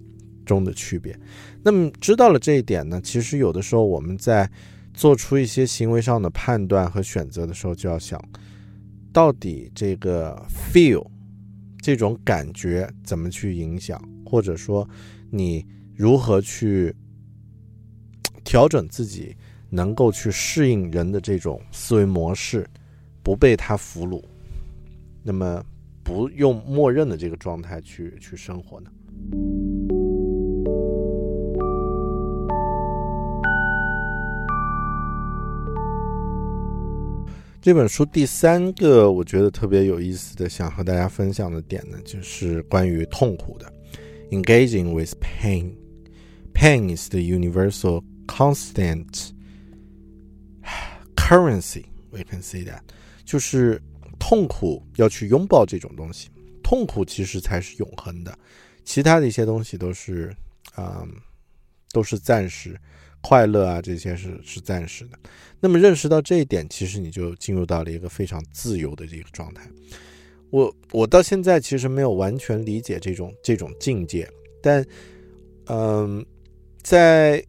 [0.44, 1.16] 中的区别。
[1.62, 4.50] 那么知道了这一点呢，其实有的时候我们在
[4.92, 8.20] 做出一些行为上的判断和选择的时候，就要想
[9.12, 11.06] 到底这个 feel
[11.80, 14.86] 这种感觉怎么去影响，或者说
[15.30, 16.94] 你如何去
[18.44, 19.36] 调整自己，
[19.68, 22.66] 能够去适应人的这种思维模式，
[23.22, 24.22] 不被他俘虏，
[25.22, 25.62] 那么
[26.02, 28.90] 不用默认的这个状态去去生活呢？
[37.60, 43.70] 这本书第三个我觉得特别有意思的，想和大家分享的点呢，就是关于痛苦的。
[44.30, 45.74] Engaging with pain,
[46.52, 49.32] pain is the universal constant
[51.16, 51.86] currency.
[52.10, 52.80] We can see that，
[53.24, 53.80] 就是
[54.18, 56.28] 痛苦要去拥抱这种东西，
[56.62, 58.38] 痛苦其实才是永恒的，
[58.84, 60.34] 其他的一些东西都是
[60.74, 61.06] 啊、
[61.92, 62.78] 都是暂时。
[63.20, 65.18] 快乐啊，这些是是暂时的。
[65.58, 69.68] 那么认识到这一点，其实你就进入到了一个非常自由的这个状态。
[70.50, 74.28] 我我到现在其实没有完全理解这种这种境界，
[74.62, 74.84] 但
[75.66, 76.24] 嗯，
[76.82, 77.44] 在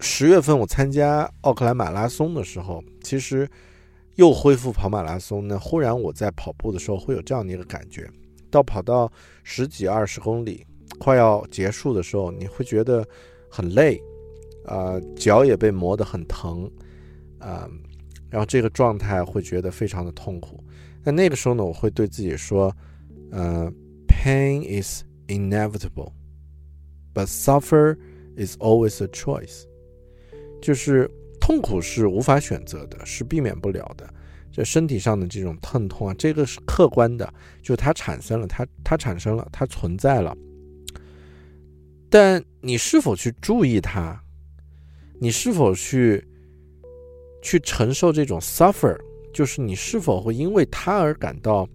[0.00, 3.48] 十月份我参加奥克兰马拉松的时候，其实
[4.14, 5.58] 又恢复跑马拉松呢。
[5.58, 8.08] 忽然我在跑步的时候会有这样的一个感觉，
[8.50, 9.10] 到跑到
[9.42, 10.64] 十几二十公里
[10.98, 13.06] 快要结束的时候，你会觉得
[13.48, 14.00] 很累。
[14.66, 16.64] 啊，脚也被磨得很疼，
[17.38, 17.68] 啊，
[18.30, 20.58] 然后这个状态会觉得非常的痛苦。
[21.04, 22.74] 那那个时候呢，我会对自己说，
[23.30, 23.70] 呃
[24.08, 27.96] ，pain is inevitable，but suffer
[28.36, 29.64] is always a choice。
[30.62, 34.08] 就是痛苦是无法选择的，是避免不了的。
[34.50, 40.34] 这身体上的这种疼痛啊，这个是客观的，就它产生了，它它产生了，它存在了。
[42.08, 44.22] 但你是否去注意它？
[45.20, 46.26] 你是否去
[47.42, 48.96] 去承受这种 suffer，
[49.34, 51.68] 就是你是否会因为他而感到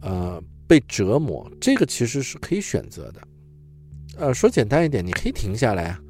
[0.00, 1.50] 呃被折磨？
[1.60, 3.20] 这个其实是可以选择的。
[4.16, 6.00] 呃，说简单一点，你可以停下来啊，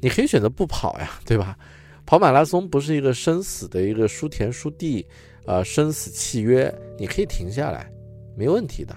[0.00, 1.58] 你可以选择不跑呀，对吧？
[2.06, 5.04] 跑马拉松不是一个生死的一个输田输地，
[5.46, 7.90] 呃，生死契约，你可以停下来，
[8.36, 8.94] 没问题的。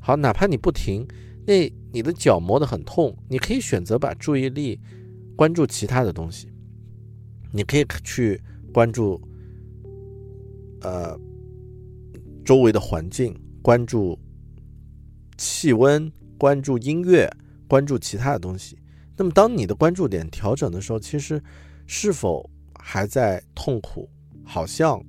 [0.00, 1.06] 好，哪怕你不停，
[1.44, 4.80] 那你的脚磨得很痛，你可以选择把注意力。
[5.34, 6.52] 关注其他的东西，
[7.52, 8.40] 你可以去
[8.72, 9.20] 关注，
[10.82, 11.18] 呃，
[12.44, 14.18] 周围的环境，关注
[15.36, 17.30] 气温，关注音乐，
[17.68, 18.78] 关注其他的东西。
[19.16, 21.42] 那么，当你的关注点调整的时候，其实
[21.86, 24.08] 是否还在痛苦，
[24.44, 25.02] 好像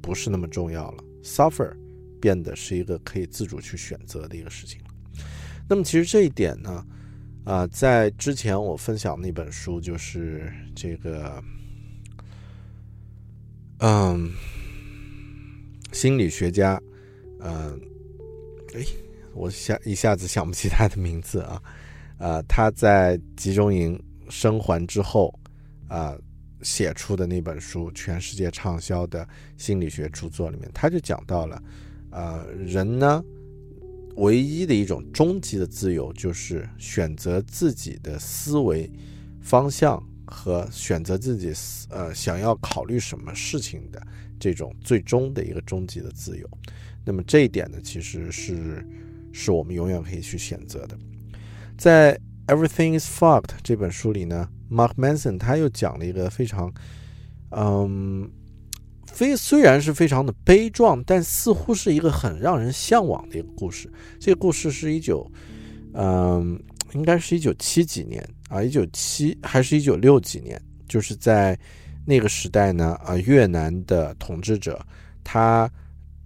[0.00, 1.04] 不是那么重要了。
[1.22, 1.76] Suffer
[2.20, 4.90] 变得是一个可以自主去选择的一个事情了。
[5.68, 6.84] 那么，其实这一点呢？
[7.44, 11.42] 啊，在之前我分享那本书就是这个，
[13.78, 14.30] 嗯，
[15.92, 16.80] 心理学家，
[17.40, 17.80] 嗯，
[18.74, 18.84] 哎，
[19.34, 21.62] 我下一下子想不起他的名字啊，
[22.18, 25.32] 啊，他在集中营生还之后
[25.88, 26.16] 啊
[26.62, 29.26] 写出的那本书，全世界畅销的
[29.56, 31.62] 心理学著作里面，他就讲到了，
[32.10, 33.22] 啊，人呢。
[34.16, 38.90] 唯一的一种终极的自由，就是选择自己的思维
[39.40, 41.54] 方向和选择自己
[41.88, 44.02] 呃想要考虑什么事情的
[44.40, 46.50] 这种最终的一个终极的自由。
[47.04, 48.84] 那么这一点呢，其实是
[49.30, 50.98] 是我们永远可以去选择的。
[51.78, 52.18] 在
[52.52, 56.72] 《Everything Is Fucked》这本书里呢，Mark Manson 他又讲了一个非常
[57.50, 58.28] 嗯。
[59.12, 63.90] 非虽然是非常的悲壮，但似乎是一个很让人向往的一个故事。
[64.20, 65.28] 这个故事是一九，
[65.94, 66.56] 嗯，
[66.94, 70.58] 应该是一九七几年啊，一九七还是一九六几年？
[70.88, 71.58] 就是在
[72.04, 74.84] 那个时代呢，啊，越南的统治者
[75.22, 75.70] 他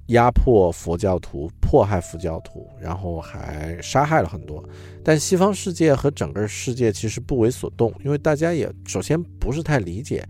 [0.09, 4.63] 压迫佛教徒，迫害佛教徒，然后还杀害了很多。
[5.03, 10.27] 但西方世界和整个世界其实不为所动，因为大家也首先不是太理解。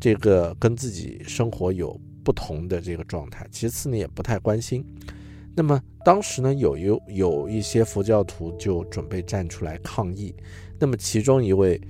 [0.00, 4.84] 这个跟自己生活有不同的这个状态，其次呢也不太关心。
[5.54, 10.34] 那么当时呢有有有一些佛教徒就准备站出来抗议，
[10.80, 11.80] 那么其中一位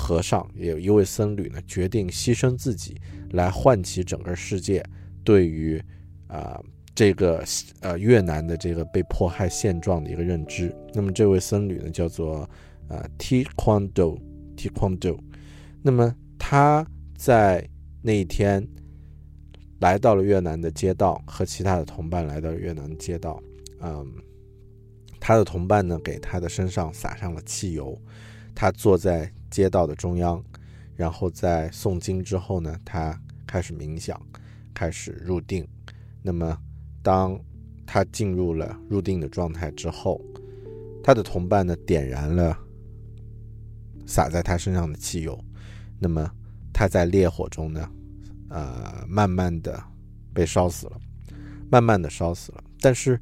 [0.00, 2.98] 和尚也有一位僧侣呢决定牺牲自己
[3.32, 4.82] 来唤起整个世界
[5.22, 5.80] 对于
[6.26, 6.58] 啊
[6.94, 7.44] 这个
[7.80, 10.74] 呃越南的这个被迫害现状的一个认知。
[10.94, 12.48] 那么这位僧侣呢叫做
[12.88, 14.18] 呃 T Kuan Do
[14.56, 15.18] T Kuan Do，
[15.82, 16.86] 那么他。
[17.22, 17.68] 在
[18.00, 18.66] 那一天，
[19.80, 23.38] 来到了越南的街道，和其他的同伴来到越南街道。
[23.82, 24.10] 嗯，
[25.20, 28.00] 他的同伴呢给他的身上撒上了汽油，
[28.54, 30.42] 他坐在街道的中央，
[30.96, 34.20] 然后在诵经之后呢，他开始冥想，
[34.72, 35.66] 开始入定。
[36.22, 36.56] 那么
[37.02, 37.38] 当
[37.86, 40.20] 他进入了入定的状态之后，
[41.02, 42.56] 他的同伴呢点燃了
[44.06, 45.42] 洒在他身上的汽油，
[45.98, 46.30] 那么
[46.72, 47.90] 他在烈火中呢，
[48.48, 49.82] 呃，慢慢的
[50.32, 51.00] 被烧死了，
[51.70, 52.62] 慢慢的烧死了。
[52.80, 53.20] 但是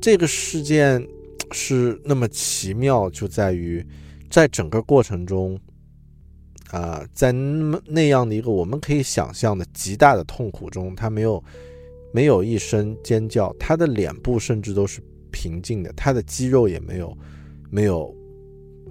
[0.00, 1.06] 这个事件
[1.52, 3.84] 是那么奇妙，就在于
[4.30, 5.58] 在整个过程中，
[6.70, 11.42] 啊，在那么那样的一个我们可以想象的极大的痛苦中，他没有
[12.12, 15.00] 没有一声尖叫，他的脸部甚至都是
[15.30, 17.16] 平静的，他的肌肉也没有
[17.70, 18.14] 没有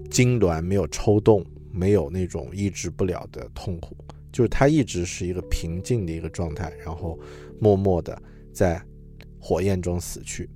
[0.09, 3.95] 痉挛，没有抽动，没有那种抑制不了的痛苦，
[4.31, 7.19] 就是他一直是一个平静的一个状态，然后
[7.59, 8.19] 默默的
[8.53, 8.81] 在
[9.39, 10.49] 火焰中死去。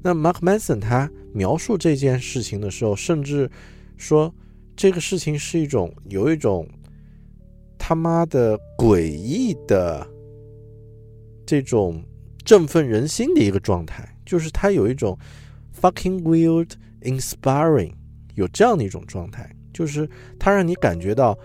[0.00, 3.50] 那 Mark Manson 他描述这件事情的时候，甚至
[3.98, 4.32] 说
[4.74, 6.66] 这个事情是一种有一种
[7.76, 10.06] 他妈的诡异的
[11.44, 12.02] 这种
[12.44, 15.18] 振奋人心的一个状态，就是他有一种
[15.78, 16.70] fucking weird
[17.02, 17.92] inspiring，
[18.34, 21.38] 有这样的一种状态，就是他让你感觉到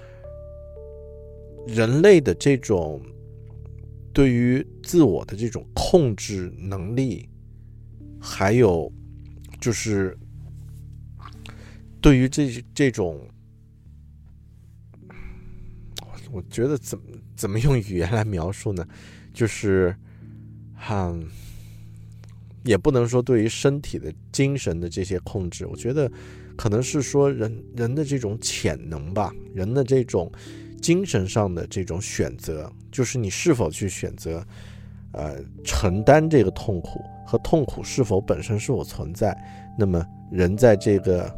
[1.68, 3.02] 人类的这种
[4.14, 7.28] 对于自我的这种控制能力。
[8.26, 8.90] 还有，
[9.60, 10.18] 就是
[12.04, 13.26] 对于这这种，
[16.30, 18.86] 我觉得怎么怎么用语言来描述呢？
[19.34, 19.96] 就是，
[20.76, 21.18] 哈，
[22.66, 26.12] 也不能说对于身体的、精神的这些控制，我觉得
[26.58, 30.30] 可能是说人人的这种潜能吧，人的这种
[30.82, 34.46] 精神上的这种选择，就是你是否去选择。
[35.14, 39.32] 呃，承担这个痛苦和痛苦是否本身是否存在？
[39.78, 41.32] 那么人在这个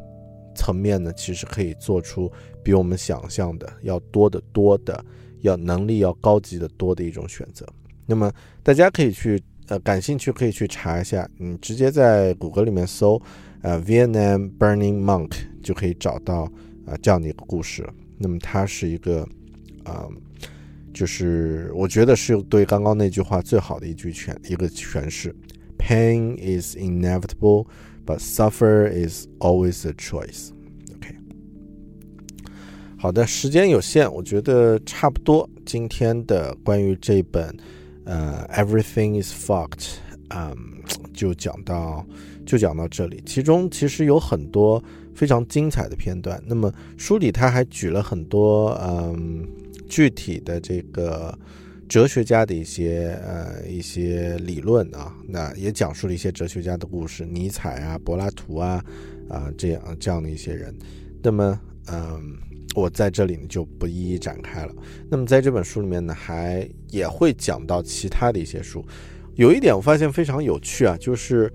[0.55, 2.31] 层面呢，其实可以做出
[2.63, 5.03] 比我们想象的要多得多的，
[5.41, 7.67] 要能力要高级的多的一种选择。
[8.05, 8.31] 那么
[8.63, 13.21] 大家可以去呃感兴趣可以去查一下，你直接在谷歌里面搜
[13.61, 15.31] 呃 Vietnam Burning Monk
[15.61, 16.51] 就可以找到
[16.85, 17.87] 啊这样的一个故事。
[18.17, 19.27] 那么它是一个
[19.83, 20.07] 啊。
[20.93, 25.35] 就是我觉得是对刚刚那句话最好的一句诠一个诠释
[25.77, 27.67] ：Pain is inevitable,
[28.05, 30.51] but suffer is always a choice.
[30.95, 31.15] OK，
[32.97, 35.49] 好的，时间有限，我觉得差不多。
[35.65, 37.55] 今天的关于这本
[38.05, 39.95] 呃 Everything is fucked，
[40.29, 40.55] 嗯，
[41.13, 42.05] 就讲到
[42.45, 43.21] 就讲到这里。
[43.25, 44.83] 其中其实有很多
[45.13, 46.41] 非常精彩的片段。
[46.45, 49.47] 那么书里他还举了很多嗯。
[49.87, 51.37] 具体的这个
[51.87, 58.83] 哲学家的一些呃一些理论啊，那也讲述了一些哲学家的故事，尼采啊、柏拉图啊
[59.29, 60.75] 啊这样这样的一些人。
[61.21, 62.37] 那么嗯，
[62.75, 64.73] 我在这里呢就不一一展开了。
[65.09, 68.85] 那么在这本书里面呢，还也会讲到其他的一些书。
[69.35, 71.51] 有一点我发现非常有趣啊，就是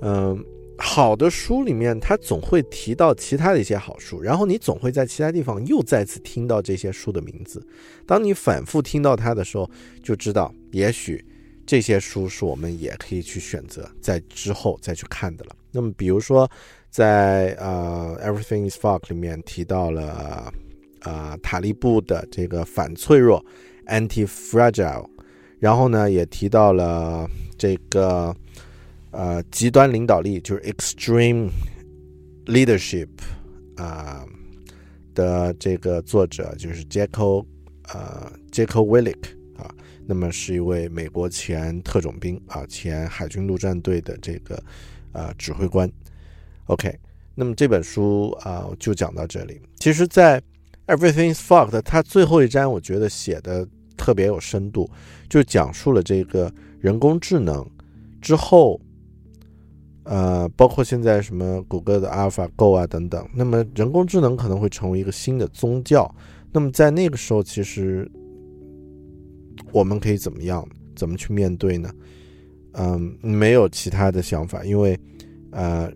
[0.00, 0.44] 嗯。
[0.84, 7.64] 好的书里面，他总会提到其他的一些好书，然后你总会在其他地方又再次听到这些书的名字。
[8.04, 9.70] 当你反复听到它的时候，
[10.02, 11.24] 就知道也许
[11.64, 15.54] 这些书是我们也可以去选择在之后再去看的了。
[15.70, 16.50] 那么，比如说
[16.90, 20.52] 在呃《Everything Is Fuck》里面提到了
[21.02, 23.42] 啊塔利布的这个反脆弱
[23.86, 25.06] （Anti-Fragile），
[25.60, 28.34] 然后呢也提到了这个。
[29.12, 31.50] 呃，极端领导力就是 extreme
[32.46, 33.08] leadership
[33.76, 34.24] 啊
[35.14, 37.44] 的这个作者就是 Jacko
[37.92, 39.22] 呃 Jacko Willick
[39.54, 39.70] 啊，
[40.06, 44.62] 那么是一位美国前特种兵啊，前海军陆战队的这个
[45.12, 45.90] 呃指挥官。
[46.68, 46.98] OK，
[47.34, 49.60] 那么这本书啊就讲到这里。
[49.78, 50.42] 其实，在
[50.86, 54.90] Everything's Fucked，它最后一章我觉得写的特别有深度，
[55.28, 56.50] 就讲述了这个
[56.80, 57.68] 人工智能
[58.22, 58.80] 之后。
[60.04, 66.12] 呃，包括现在什么谷歌的 AlphaGo 啊等等，那么人工智能可能会成为一个新的宗教。
[66.52, 68.10] 那么在那个时候，其实
[69.70, 71.90] 我们可以怎么样，怎么去面对呢？
[72.72, 74.98] 嗯，没有其他的想法，因为
[75.50, 75.90] 呃，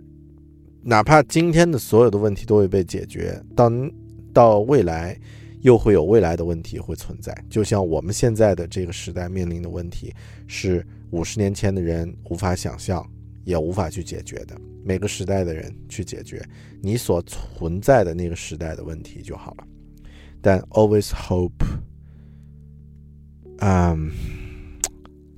[0.83, 3.71] 哪怕今天的所有的问题都会被解决，到
[4.33, 5.19] 到未来
[5.63, 7.37] 又会有未来的问题会存在。
[7.51, 10.15] 就像我们现在的这个时代面临的问题，
[10.47, 13.05] 是五十年前的人无法想象。
[13.47, 16.45] 也无法去解决的，每个时代的人去解决
[16.83, 19.65] 你所存在的那个时代的问题就好了。
[20.43, 21.65] 但 always hope，
[23.61, 24.11] 嗯，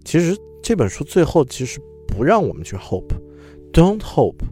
[0.07, 4.43] 其实这本书最后其实不让我们去 hope，don't hope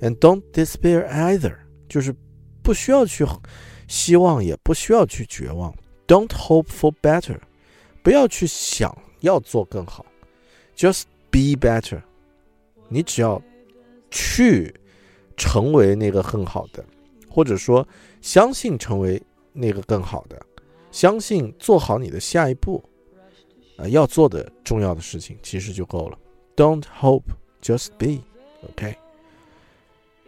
[0.00, 1.54] and don't despair either，
[1.90, 2.14] 就是
[2.62, 3.22] 不需要去
[3.86, 5.74] 希望，也不需要去绝望。
[6.06, 7.38] Don't hope for better，
[8.02, 10.06] 不要去想要做更好
[10.74, 12.00] ，just be better。
[12.88, 13.40] 你只要
[14.10, 14.74] 去
[15.36, 16.84] 成为那个更好的，
[17.28, 17.86] 或者说
[18.20, 19.22] 相信成为
[19.52, 20.40] 那个更好的，
[20.90, 22.82] 相信做好你的下一步，
[23.76, 26.18] 呃，要做的重要的事情，其实就够了。
[26.56, 27.24] Don't hope,
[27.62, 28.22] just be.
[28.68, 28.96] OK。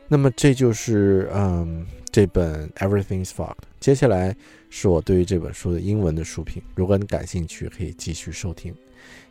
[0.07, 3.51] 那么这就是嗯这本《Everything's Fucked》。
[3.79, 4.37] 接下来
[4.69, 6.63] 是我对于这本书的英文的书评。
[6.75, 8.75] 如果你感兴趣，可以继续收听。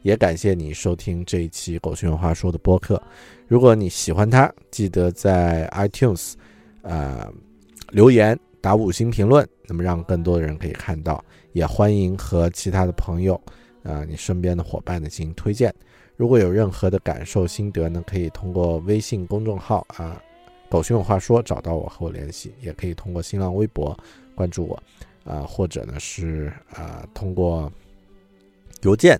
[0.02, 3.02] 也感谢你收听这一期《狗熊有话说》的播客。
[3.48, 6.34] 如果你喜欢它，记得在 iTunes，
[6.82, 7.28] 呃，
[7.90, 11.24] 留言打五星评论，那么让更多的人可以看到。
[11.54, 13.42] 也欢迎和其他的朋友，
[13.84, 15.74] 呃，你身边的伙伴呢进行推荐。
[16.16, 20.22] 如果有任何的感受心得呢，可以通过微信公众号啊
[20.70, 23.98] ，“狗熊有话说”找到我和我联系，也可以通过新浪微博
[24.36, 24.84] 关注我，
[25.24, 27.72] 啊，或者呢是啊通过
[28.84, 29.20] 邮件。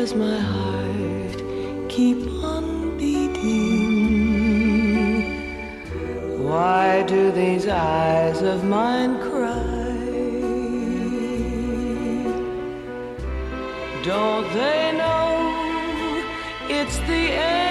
[0.00, 1.38] does my heart
[1.88, 2.20] keep
[2.52, 2.64] on
[2.98, 3.54] beating?
[6.48, 9.92] Why do these eyes of mine cry?
[14.10, 15.28] Don't they know
[16.78, 17.63] it's the end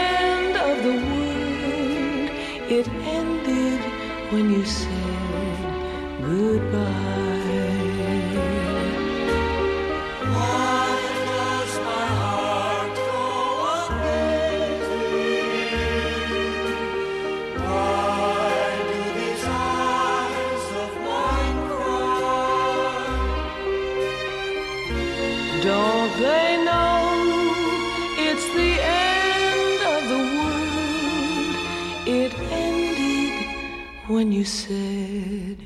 [34.33, 35.57] you said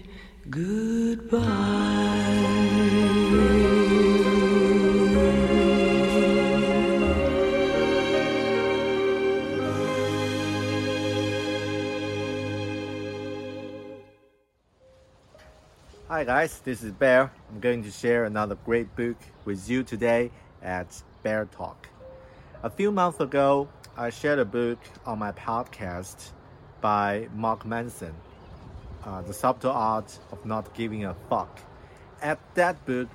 [0.49, 1.41] goodbye.
[16.09, 17.32] Hi guys, this is Bear.
[17.49, 19.15] I'm going to share another great book
[19.45, 20.30] with you today
[20.61, 21.88] at Bear Talk.
[22.63, 26.32] A few months ago, I shared a book on my podcast
[26.82, 28.13] by Mark Manson,
[29.08, 31.60] uh, The Subtle Art of Not Giving a Fuck.
[32.22, 33.10] At that book,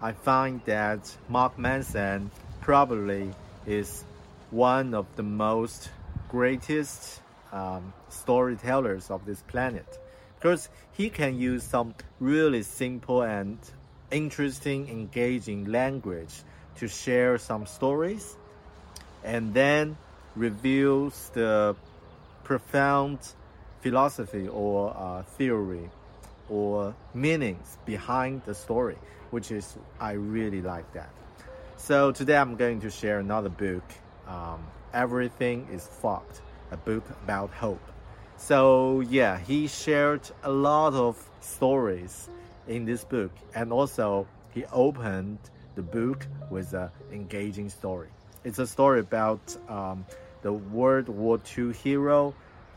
[0.00, 2.30] I find that Mark Manson
[2.60, 3.32] probably
[3.66, 4.04] is
[4.50, 5.90] one of the most
[6.28, 7.20] greatest
[7.52, 9.98] um, storytellers of this planet
[10.36, 13.58] because he can use some really simple and
[14.10, 16.42] interesting, engaging language
[16.76, 18.36] to share some stories
[19.24, 19.96] and then
[20.36, 21.74] reveals the
[22.44, 23.18] profound
[23.84, 25.90] philosophy or uh, theory
[26.48, 28.96] or meanings behind the story,
[29.30, 31.10] which is I really like that.
[31.76, 33.84] So today I'm going to share another book,
[34.26, 37.86] um, Everything is Fucked, a book about hope.
[38.38, 42.30] So yeah, he shared a lot of stories
[42.66, 45.40] in this book, and also he opened
[45.74, 48.08] the book with an engaging story.
[48.44, 50.06] It's a story about um,
[50.40, 52.34] the World War II hero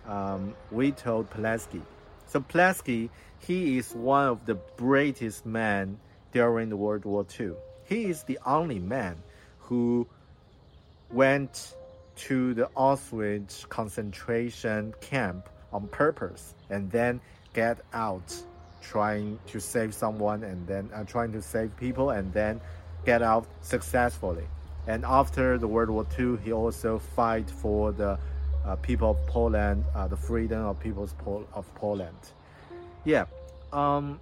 [0.08, 1.82] um, Witold Pulaski.
[2.28, 5.99] So Pulaski, he is one of the greatest men
[6.32, 7.53] during the World War II.
[7.86, 9.18] He is the only man
[9.60, 10.08] who
[11.12, 11.76] went
[12.16, 17.22] to the Auschwitz concentration camp on purpose and then
[17.53, 18.36] get out
[18.82, 22.60] trying to save someone and then uh, trying to save people and then
[23.05, 24.45] get out successfully.
[24.88, 28.18] And after the World War II, he also fight for the
[28.68, 32.18] uh, people of Poland, uh, the freedom of peoples Pol- of Poland.
[33.05, 33.26] Yeah.
[33.72, 34.20] Um,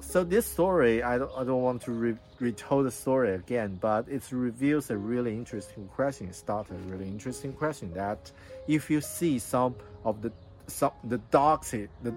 [0.00, 4.08] so this story, I don't, I don't want to re- retell the story again, but
[4.08, 6.28] it reveals a really interesting question.
[6.28, 8.30] It starts a really interesting question that
[8.68, 10.32] if you see some of the
[10.68, 12.14] some the darkest, the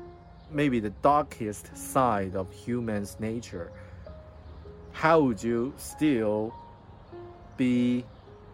[0.52, 3.72] maybe the darkest side of human's nature,
[4.92, 6.54] how would you still
[7.58, 8.06] be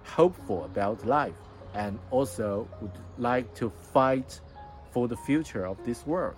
[0.03, 1.44] hopeful about life?
[1.75, 4.39] And also would like to fight
[4.91, 6.35] for the future of this world.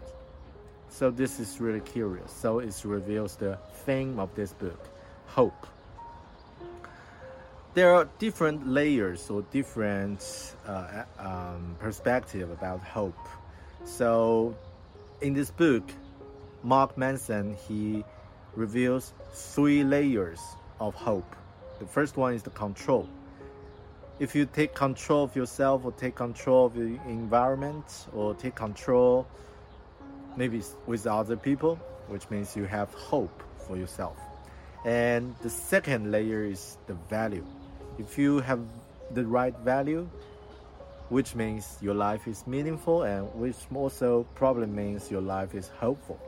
[0.89, 2.31] So this is really curious.
[2.31, 4.89] So it reveals the theme of this book,
[5.27, 5.67] hope.
[7.75, 13.27] There are different layers or different uh, um, perspective about hope.
[13.85, 14.55] So
[15.21, 15.83] in this book,
[16.63, 18.03] Mark Manson he
[18.55, 20.39] reveals three layers
[20.79, 21.35] of hope.
[21.77, 23.07] The first one is the control.
[24.19, 29.27] If you take control of yourself or take control of the environment or take control
[30.35, 31.75] maybe with other people,
[32.07, 34.17] which means you have hope for yourself.
[34.85, 37.45] And the second layer is the value.
[37.99, 38.61] If you have
[39.11, 40.09] the right value,
[41.09, 46.19] which means your life is meaningful and which also probably means your life is hopeful.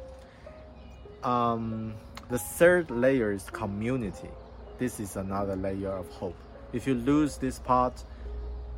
[1.23, 1.95] Um,
[2.29, 4.29] the third layer is community.
[4.77, 6.37] This is another layer of hope.
[6.71, 8.03] If you lose this part,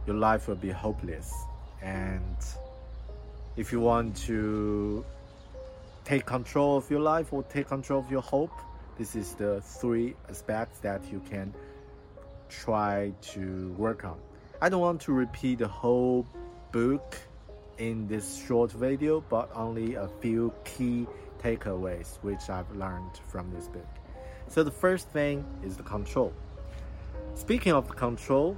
[0.08, 1.34] your life will be hopeless.
[1.82, 2.38] And
[3.58, 5.06] if you want to
[6.06, 8.54] take control of your life or take control of your hope,
[8.98, 11.54] this is the three aspects that you can
[12.50, 14.18] try to work on.
[14.62, 16.26] I don't want to repeat the whole
[16.72, 17.18] book
[17.78, 21.08] in this short video, but only a few key
[21.42, 23.88] takeaways which I've learned from this book.
[24.48, 26.34] So the first thing is the control.
[27.36, 28.58] Speaking of control,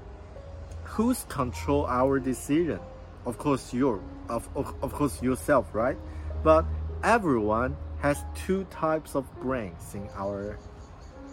[0.83, 2.79] who's control our decision?
[3.25, 5.97] Of course, you of, of, of course yourself, right?
[6.43, 6.65] But
[7.03, 10.57] everyone has two types of brains in our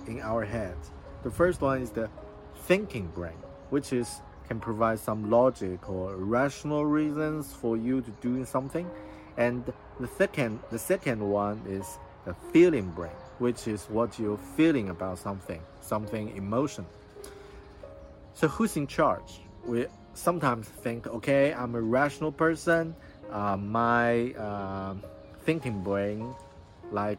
[0.07, 0.77] in our head.
[1.23, 2.09] The first one is the
[2.67, 3.39] thinking brain,
[3.71, 8.89] which is can provide some logic or rational reasons for you to doing something.
[9.37, 9.65] And
[9.99, 15.19] the second, the second one is the feeling brain, which is what you're feeling about
[15.19, 16.85] something, something emotion.
[18.35, 19.41] So who's in charge?
[19.65, 22.95] We sometimes think, okay, I'm a rational person.
[23.31, 24.95] Uh, my uh,
[25.43, 26.35] thinking brain,
[26.91, 27.19] like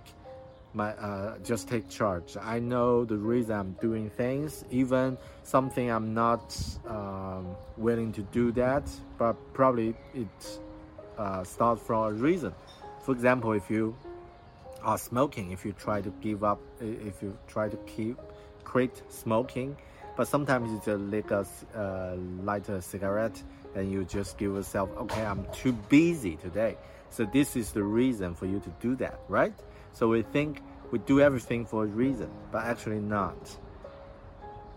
[0.73, 2.37] my uh, just take charge.
[2.41, 6.57] I know the reason I'm doing things, even something I'm not
[6.87, 10.59] um, willing to do that, but probably it
[11.17, 12.53] uh, starts from a reason.
[13.01, 13.95] For example, if you
[14.81, 18.17] are smoking, if you try to give up, if you try to keep
[18.63, 19.75] quit smoking,
[20.15, 21.45] but sometimes you just lick a
[21.75, 23.41] uh, light a cigarette
[23.75, 26.77] and you just give yourself, okay, I'm too busy today.
[27.09, 29.53] So this is the reason for you to do that, right?
[29.93, 33.57] So we think we do everything for a reason, but actually not.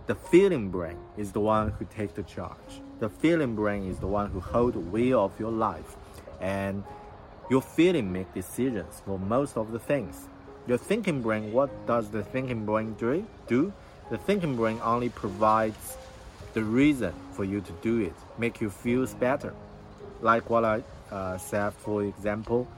[0.07, 2.83] The feeling brain is the one who takes the charge.
[3.01, 5.97] The feeling brain is the one who holds the wheel of your life.
[6.41, 6.85] And
[7.51, 10.29] your feeling make decisions for most of the things.
[10.67, 13.27] Your thinking brain, what does the thinking brain do?
[13.47, 13.73] do?
[14.11, 15.97] The thinking brain only provides
[16.53, 19.55] the reason for you to do it, make you feel better.
[20.21, 22.69] Like what I uh, said, for example,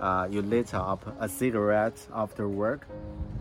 [0.00, 2.86] uh, you lit up a cigarette after work,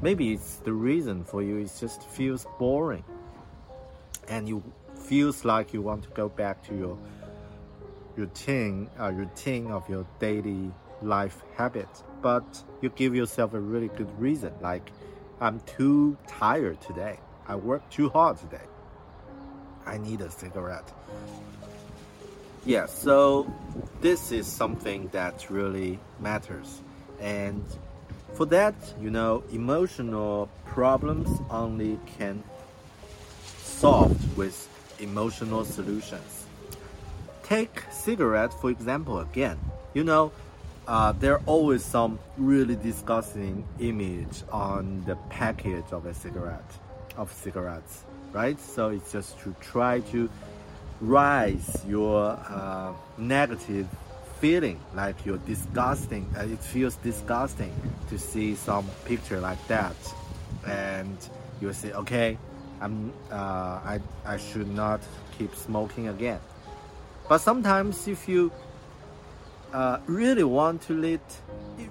[0.01, 1.57] maybe it's the reason for you.
[1.57, 3.03] It just feels boring,
[4.27, 4.63] and you
[4.95, 6.97] feels like you want to go back to your
[8.15, 10.71] routine, uh, routine of your daily
[11.01, 12.03] life habits.
[12.21, 14.91] But you give yourself a really good reason, like
[15.39, 17.19] I'm too tired today.
[17.47, 18.65] I worked too hard today.
[19.85, 20.91] I need a cigarette.
[22.65, 23.51] Yeah, so
[24.01, 26.81] this is something that really matters.
[27.19, 27.63] And
[28.33, 32.43] for that, you know, emotional problems only can
[33.63, 34.67] solved with
[34.99, 36.45] emotional solutions.
[37.43, 39.59] Take cigarette for example again.
[39.93, 40.31] You know,
[40.87, 46.71] uh, there are always some really disgusting image on the package of a cigarette,
[47.18, 48.59] of cigarettes, right?
[48.59, 50.30] So it's just to try to
[51.01, 53.88] rise your uh, negative
[54.39, 57.74] feeling like you're disgusting uh, it feels disgusting
[58.09, 59.95] to see some picture like that
[60.68, 61.18] and
[61.61, 62.38] you say okay
[62.82, 65.01] i'm uh, I, I should not
[65.38, 66.39] keep smoking again
[67.30, 68.51] but sometimes if you
[69.74, 71.22] uh, really want to lit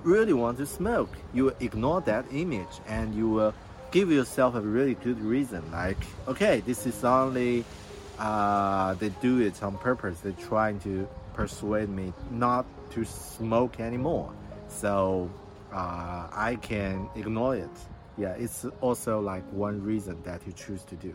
[0.02, 3.54] really want to smoke you ignore that image and you will
[3.94, 7.64] give yourself a really good reason like okay this is only
[8.18, 10.20] uh, they do it on purpose.
[10.20, 14.32] They're trying to persuade me not to smoke anymore.
[14.68, 15.30] So
[15.72, 17.70] uh, I can ignore it.
[18.16, 21.14] Yeah, it's also like one reason that you choose to do.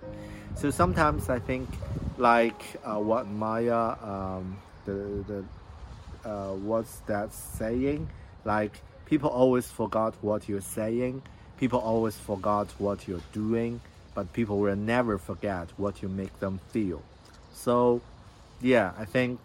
[0.55, 1.69] So sometimes I think,
[2.17, 8.09] like uh, what Maya, um, the the uh, what's that saying?
[8.43, 11.21] Like people always forgot what you're saying.
[11.59, 13.81] People always forgot what you're doing
[14.19, 17.01] but people will never forget what you make them feel.
[17.53, 18.01] So
[18.61, 19.39] yeah, I think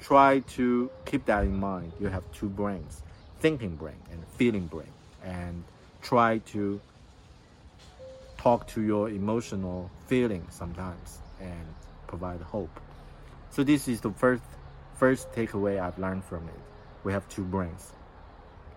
[0.00, 1.92] try to keep that in mind.
[1.98, 3.02] You have two brains,
[3.40, 4.92] thinking brain and feeling brain,
[5.24, 5.64] and
[6.00, 6.80] try to
[8.38, 11.66] talk to your emotional feelings sometimes and
[12.06, 12.78] provide hope.
[13.50, 14.44] So this is the first
[14.94, 16.60] first takeaway I've learned from it.
[17.02, 17.92] We have two brains.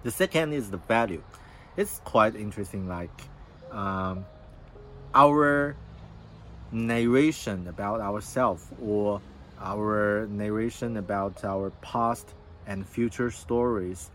[0.01, 1.21] The second is the value.
[1.79, 2.89] It's quite interesting.
[2.89, 3.21] Like
[3.71, 4.25] um,
[5.15, 5.77] our
[6.73, 9.21] narration about ourselves or
[9.61, 12.35] our narration about our past
[12.67, 14.11] and future stories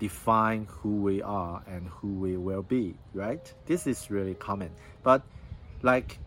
[0.00, 3.54] define who we are and who we will be, right?
[3.66, 4.72] This is really common.
[5.04, 5.22] But
[5.82, 6.18] like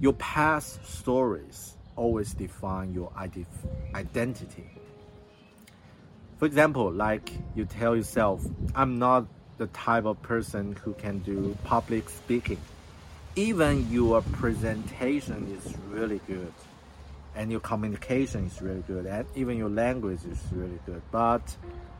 [0.00, 3.46] your past stories always define your ide-
[3.94, 4.68] identity.
[6.36, 8.44] For example, like you tell yourself,
[8.74, 9.26] I'm not
[9.60, 12.56] the type of person who can do public speaking.
[13.36, 16.54] Even your presentation is really good
[17.36, 21.56] and your communication is really good and even your language is really good but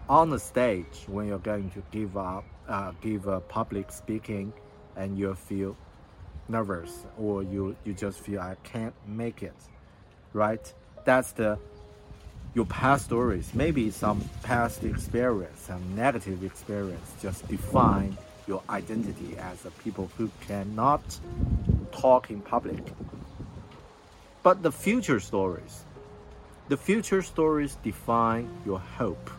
[0.09, 4.53] on the stage when you're going to give up uh, give a public speaking
[4.97, 5.77] and you feel
[6.49, 9.55] nervous or you you just feel i can't make it
[10.33, 11.57] right that's the
[12.55, 19.65] your past stories maybe some past experience some negative experience just define your identity as
[19.67, 21.03] a people who cannot
[21.93, 22.93] talk in public
[24.43, 25.85] but the future stories,
[26.69, 29.31] the future stories define your hope.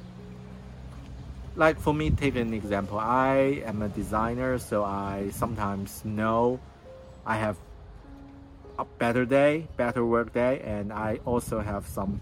[1.56, 3.00] Like for me, take an example.
[3.00, 6.60] I am a designer, so I sometimes know
[7.26, 7.58] I have
[8.78, 12.22] a better day, better work day, and I also have some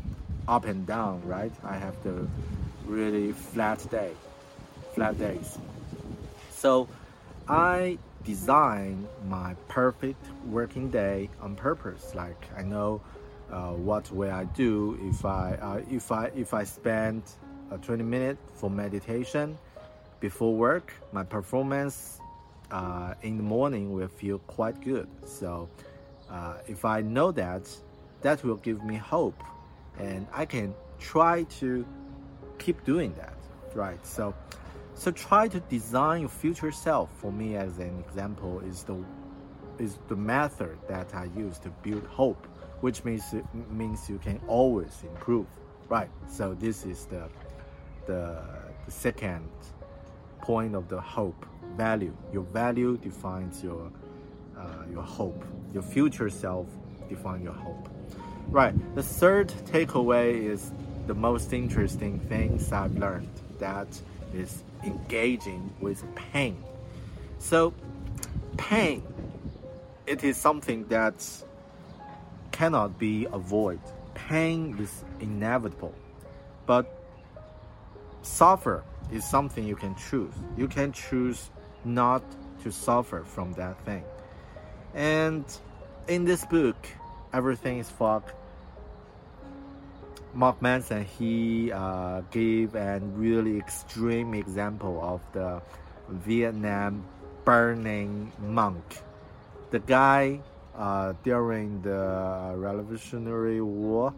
[0.50, 1.54] up and down, right?
[1.64, 2.28] I have the
[2.86, 4.12] really flat day,
[4.96, 5.60] flat days.
[6.52, 6.88] So
[7.48, 12.16] I design my perfect working day on purpose.
[12.16, 13.00] Like I know
[13.52, 17.24] uh, what will I do if I uh, if I if I spend
[17.72, 19.58] uh, 20 minutes for meditation
[20.20, 22.20] before work, my performance
[22.72, 25.08] uh, in the morning will feel quite good.
[25.26, 25.70] So
[26.30, 27.70] uh, if I know that,
[28.22, 29.42] that will give me hope,
[30.00, 31.86] and I can try to
[32.58, 33.36] keep doing that.
[33.74, 34.04] Right.
[34.06, 34.34] So
[34.96, 37.10] so try to design your future self.
[37.22, 38.98] For me, as an example, is the
[39.78, 42.48] is the method that I use to build hope,
[42.82, 43.24] which means
[43.70, 45.48] means you can always improve.
[45.88, 46.10] Right.
[46.28, 47.30] So this is the
[48.08, 48.44] the,
[48.86, 49.50] the second
[50.42, 51.46] point of the hope
[51.78, 52.16] value.
[52.34, 53.92] Your value defines your
[54.58, 55.46] uh, your hope.
[55.74, 56.68] Your future self
[57.08, 57.88] defines your hope.
[58.52, 58.74] Right.
[58.96, 60.72] The third takeaway is
[61.06, 63.30] the most interesting things I've learned.
[63.60, 63.88] That
[64.34, 66.64] is engaging with pain.
[67.38, 67.76] So,
[68.58, 69.04] pain,
[70.08, 71.28] it is something that
[72.52, 73.82] cannot be avoided.
[74.16, 75.94] Pain is inevitable,
[76.66, 77.06] but
[78.24, 80.34] suffer is something you can choose.
[80.58, 81.52] You can choose
[81.86, 82.24] not
[82.64, 84.04] to suffer from that thing.
[84.96, 85.46] And
[86.08, 86.88] in this book,
[87.32, 88.24] Everything is Fog,
[90.34, 95.62] Mark Manson he uh, gave a really extreme example of the
[96.10, 97.04] Vietnam
[97.46, 98.84] burning monk.
[99.72, 100.40] The guy
[100.76, 104.14] uh, during the Revolutionary War,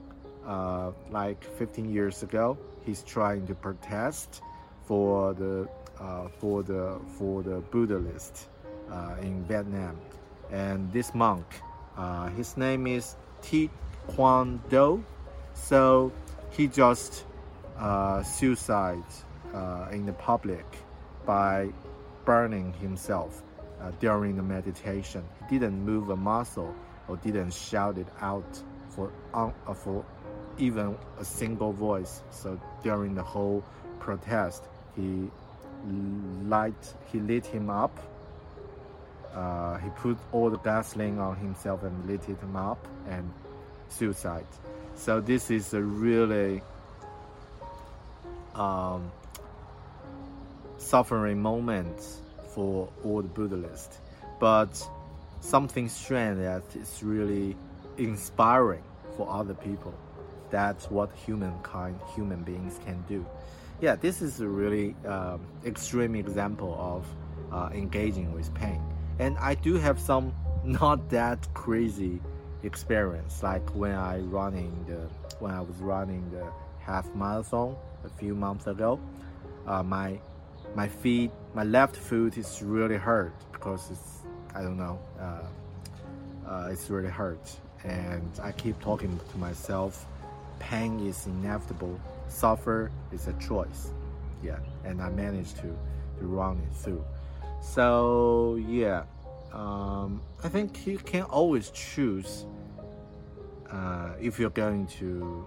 [0.46, 4.42] uh, like 15 years ago, he's trying to protest
[4.86, 5.68] for the
[6.00, 8.50] uh, for the for the Buddhist
[8.92, 9.98] uh, in Vietnam,
[10.52, 11.46] and this monk,
[11.96, 13.70] uh, his name is Thi
[14.08, 15.04] Quang Do
[15.54, 16.12] so
[16.52, 17.26] he just
[17.78, 19.04] uh, suicide
[19.54, 20.66] uh, in the public
[21.26, 21.70] by
[22.26, 23.42] burning himself
[23.82, 25.24] uh, during the meditation.
[25.50, 26.74] He didn't move a muscle
[27.08, 30.06] or didn't shout it out for uh, for
[30.58, 32.24] even a single voice.
[32.30, 33.64] So during the whole
[34.00, 34.64] protest,
[34.96, 35.30] he
[36.44, 37.98] light he lit him up.
[39.34, 43.32] Uh, he put all the gasoline on himself and lit him up and
[43.88, 44.46] suicide.
[44.96, 46.62] So this is a really
[48.56, 49.12] um,
[50.78, 52.02] suffering moment
[52.54, 54.00] for all the Buddhists,
[54.40, 54.88] but
[55.40, 57.56] something strange that is really
[57.98, 58.84] inspiring
[59.18, 59.94] for other people.
[60.50, 63.26] That's what humankind, human beings can do.
[63.80, 67.06] Yeah, this is a really um, extreme example of
[67.52, 68.82] uh, engaging with pain.
[69.20, 70.34] And I do have some
[70.64, 72.20] not that crazy
[72.64, 75.08] experience like when I running the
[75.40, 76.46] when I was running the
[76.80, 79.00] half marathon a few months ago
[79.68, 80.20] uh, my
[80.76, 84.20] my feet my left foot is really hurt because it's
[84.54, 85.48] I don't know uh,
[86.48, 90.06] uh, it's really hurt and I keep talking to myself.
[90.60, 92.00] Pain is inevitable.
[92.28, 93.92] Suffer is a choice.
[94.44, 95.78] Yeah, and I managed to
[96.20, 97.04] to run it through.
[97.62, 99.04] So yeah,
[99.54, 102.46] um, I think you can always choose
[103.70, 105.46] uh, if you're going to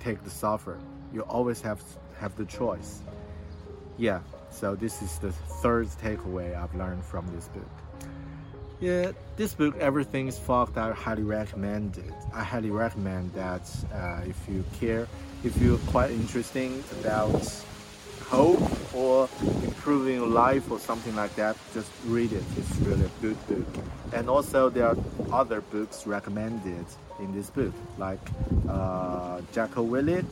[0.00, 0.78] take the suffer.
[1.12, 1.82] You always have
[2.18, 3.00] have the choice.
[3.98, 7.68] Yeah, so this is the third takeaway I've learned from this book.
[8.80, 12.14] Yeah, this book, Everything is Fucked, I highly recommend it.
[12.32, 15.06] I highly recommend that uh, if you care,
[15.44, 17.62] if you're quite interesting about
[18.22, 19.28] hope or
[19.80, 22.44] improving your life or something like that, just read it.
[22.58, 23.84] It's really a good book.
[24.12, 24.96] And also, there are
[25.32, 26.84] other books recommended
[27.18, 28.20] in this book, like
[28.68, 30.26] uh, Jocko Willink,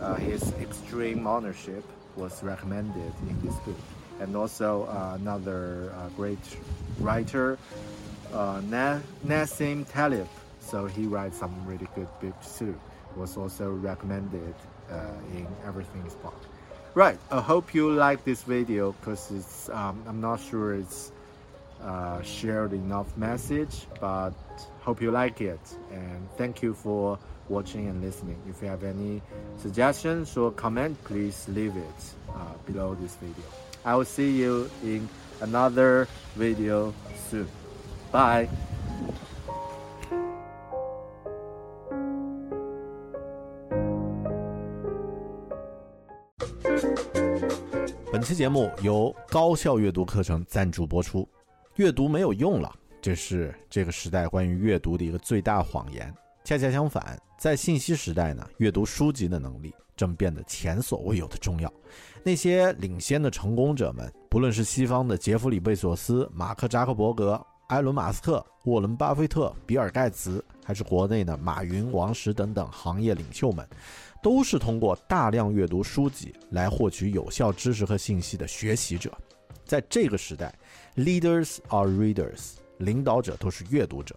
[0.00, 1.84] uh, his Extreme Ownership
[2.16, 3.78] was recommended in this book.
[4.18, 6.44] And also uh, another uh, great
[6.98, 7.56] writer,
[8.32, 10.26] uh, Na- Nassim Taleb.
[10.58, 12.74] So he writes some really good books too.
[13.14, 14.56] Was also recommended
[14.90, 16.46] uh, in Everything is Fucked.
[16.94, 17.18] Right.
[17.30, 21.12] I hope you like this video because it's um, I'm not sure it's
[21.82, 24.32] uh, shared enough message, but
[24.80, 25.60] hope you like it.
[25.92, 27.18] And thank you for
[27.48, 28.40] watching and listening.
[28.48, 29.22] If you have any
[29.58, 33.44] suggestions or comment, please leave it uh, below this video.
[33.84, 35.08] I will see you in
[35.40, 36.92] another video
[37.30, 37.48] soon.
[38.10, 38.48] Bye.
[48.28, 51.26] 期节目由高效阅读课程赞助播出。
[51.76, 52.70] 阅读没有用了，
[53.00, 56.14] 这是这个时代关于阅读的一个最大谎言。
[56.44, 61.72] 恰恰相反，在信息时代呢，阅读书籍的能力正变得前所未有的重要。
[62.22, 73.66] 那些领先的成功者们，不论是西方的杰弗里·贝索斯、马克·扎克伯格、埃伦·马斯克、沃伦·巴菲特、比尔·盖茨，还是国内的马云、王石等等行业领袖们，
[74.22, 79.12] 都是通过大量阅读书籍来获取有效知识和信息的学习者。
[79.64, 80.54] 在这个时代
[80.96, 84.16] ，leaders are readers，领导者都是阅读者。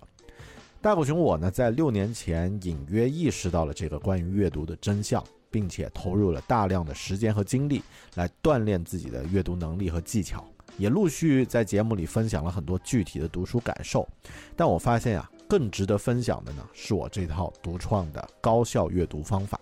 [0.82, 7.84] 大狗熊我呢，在六年前隐约意识到了这个关于阅读的真相，并且投入了大量的时间和精力
[8.16, 10.44] 来锻炼自己的阅读能力和技巧，
[10.78, 14.08] 也陆续在节目里分享了很多具体的读书感受。
[14.56, 19.60] 但我发现啊，更值得分享的呢，是我这套独创的高效阅读方法。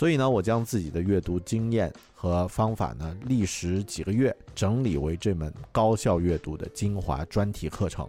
[0.00, 8.08] 所以呢，我将自己的阅读经验和方法呢，历时几个月整理为这门高效阅读的精华专题课程。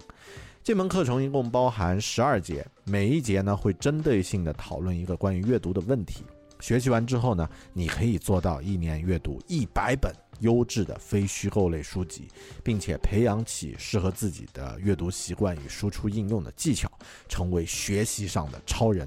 [0.64, 6.24] 这门课程一共包含十二节，每一节呢会针对性的讨论一个关于阅读的问题。
[6.62, 12.30] 学习完之后呢，你可以做到一年阅读一百本优质的非虚构类书籍，
[12.64, 16.90] 并且培养起适合自己的阅读习惯与输出应用的技巧，
[17.28, 19.06] 成为学习上的超人。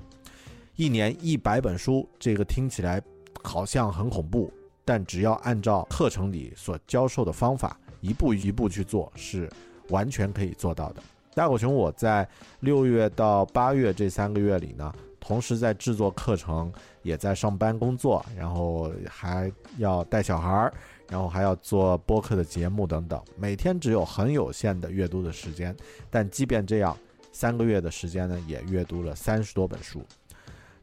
[0.76, 3.00] 一年一百本书，这个听起来
[3.44, 4.52] 好像很恐怖，
[4.84, 9.48] 但只要按照课程里所教授的方法，一步一步去做，是
[9.90, 11.00] 完全可以做到的。
[11.32, 16.72] 大狗熊，我在六月到八月这三个月里呢，同时在制作课程，
[17.02, 20.74] 也在上班工作，然后还要带小孩儿，
[21.08, 25.72] 然后还要做播客的节目等等，每天只有很有限的阅读的时间。
[26.10, 26.96] 但即便这样，
[27.30, 30.02] 三个月的时间呢，也阅读了三十多本书。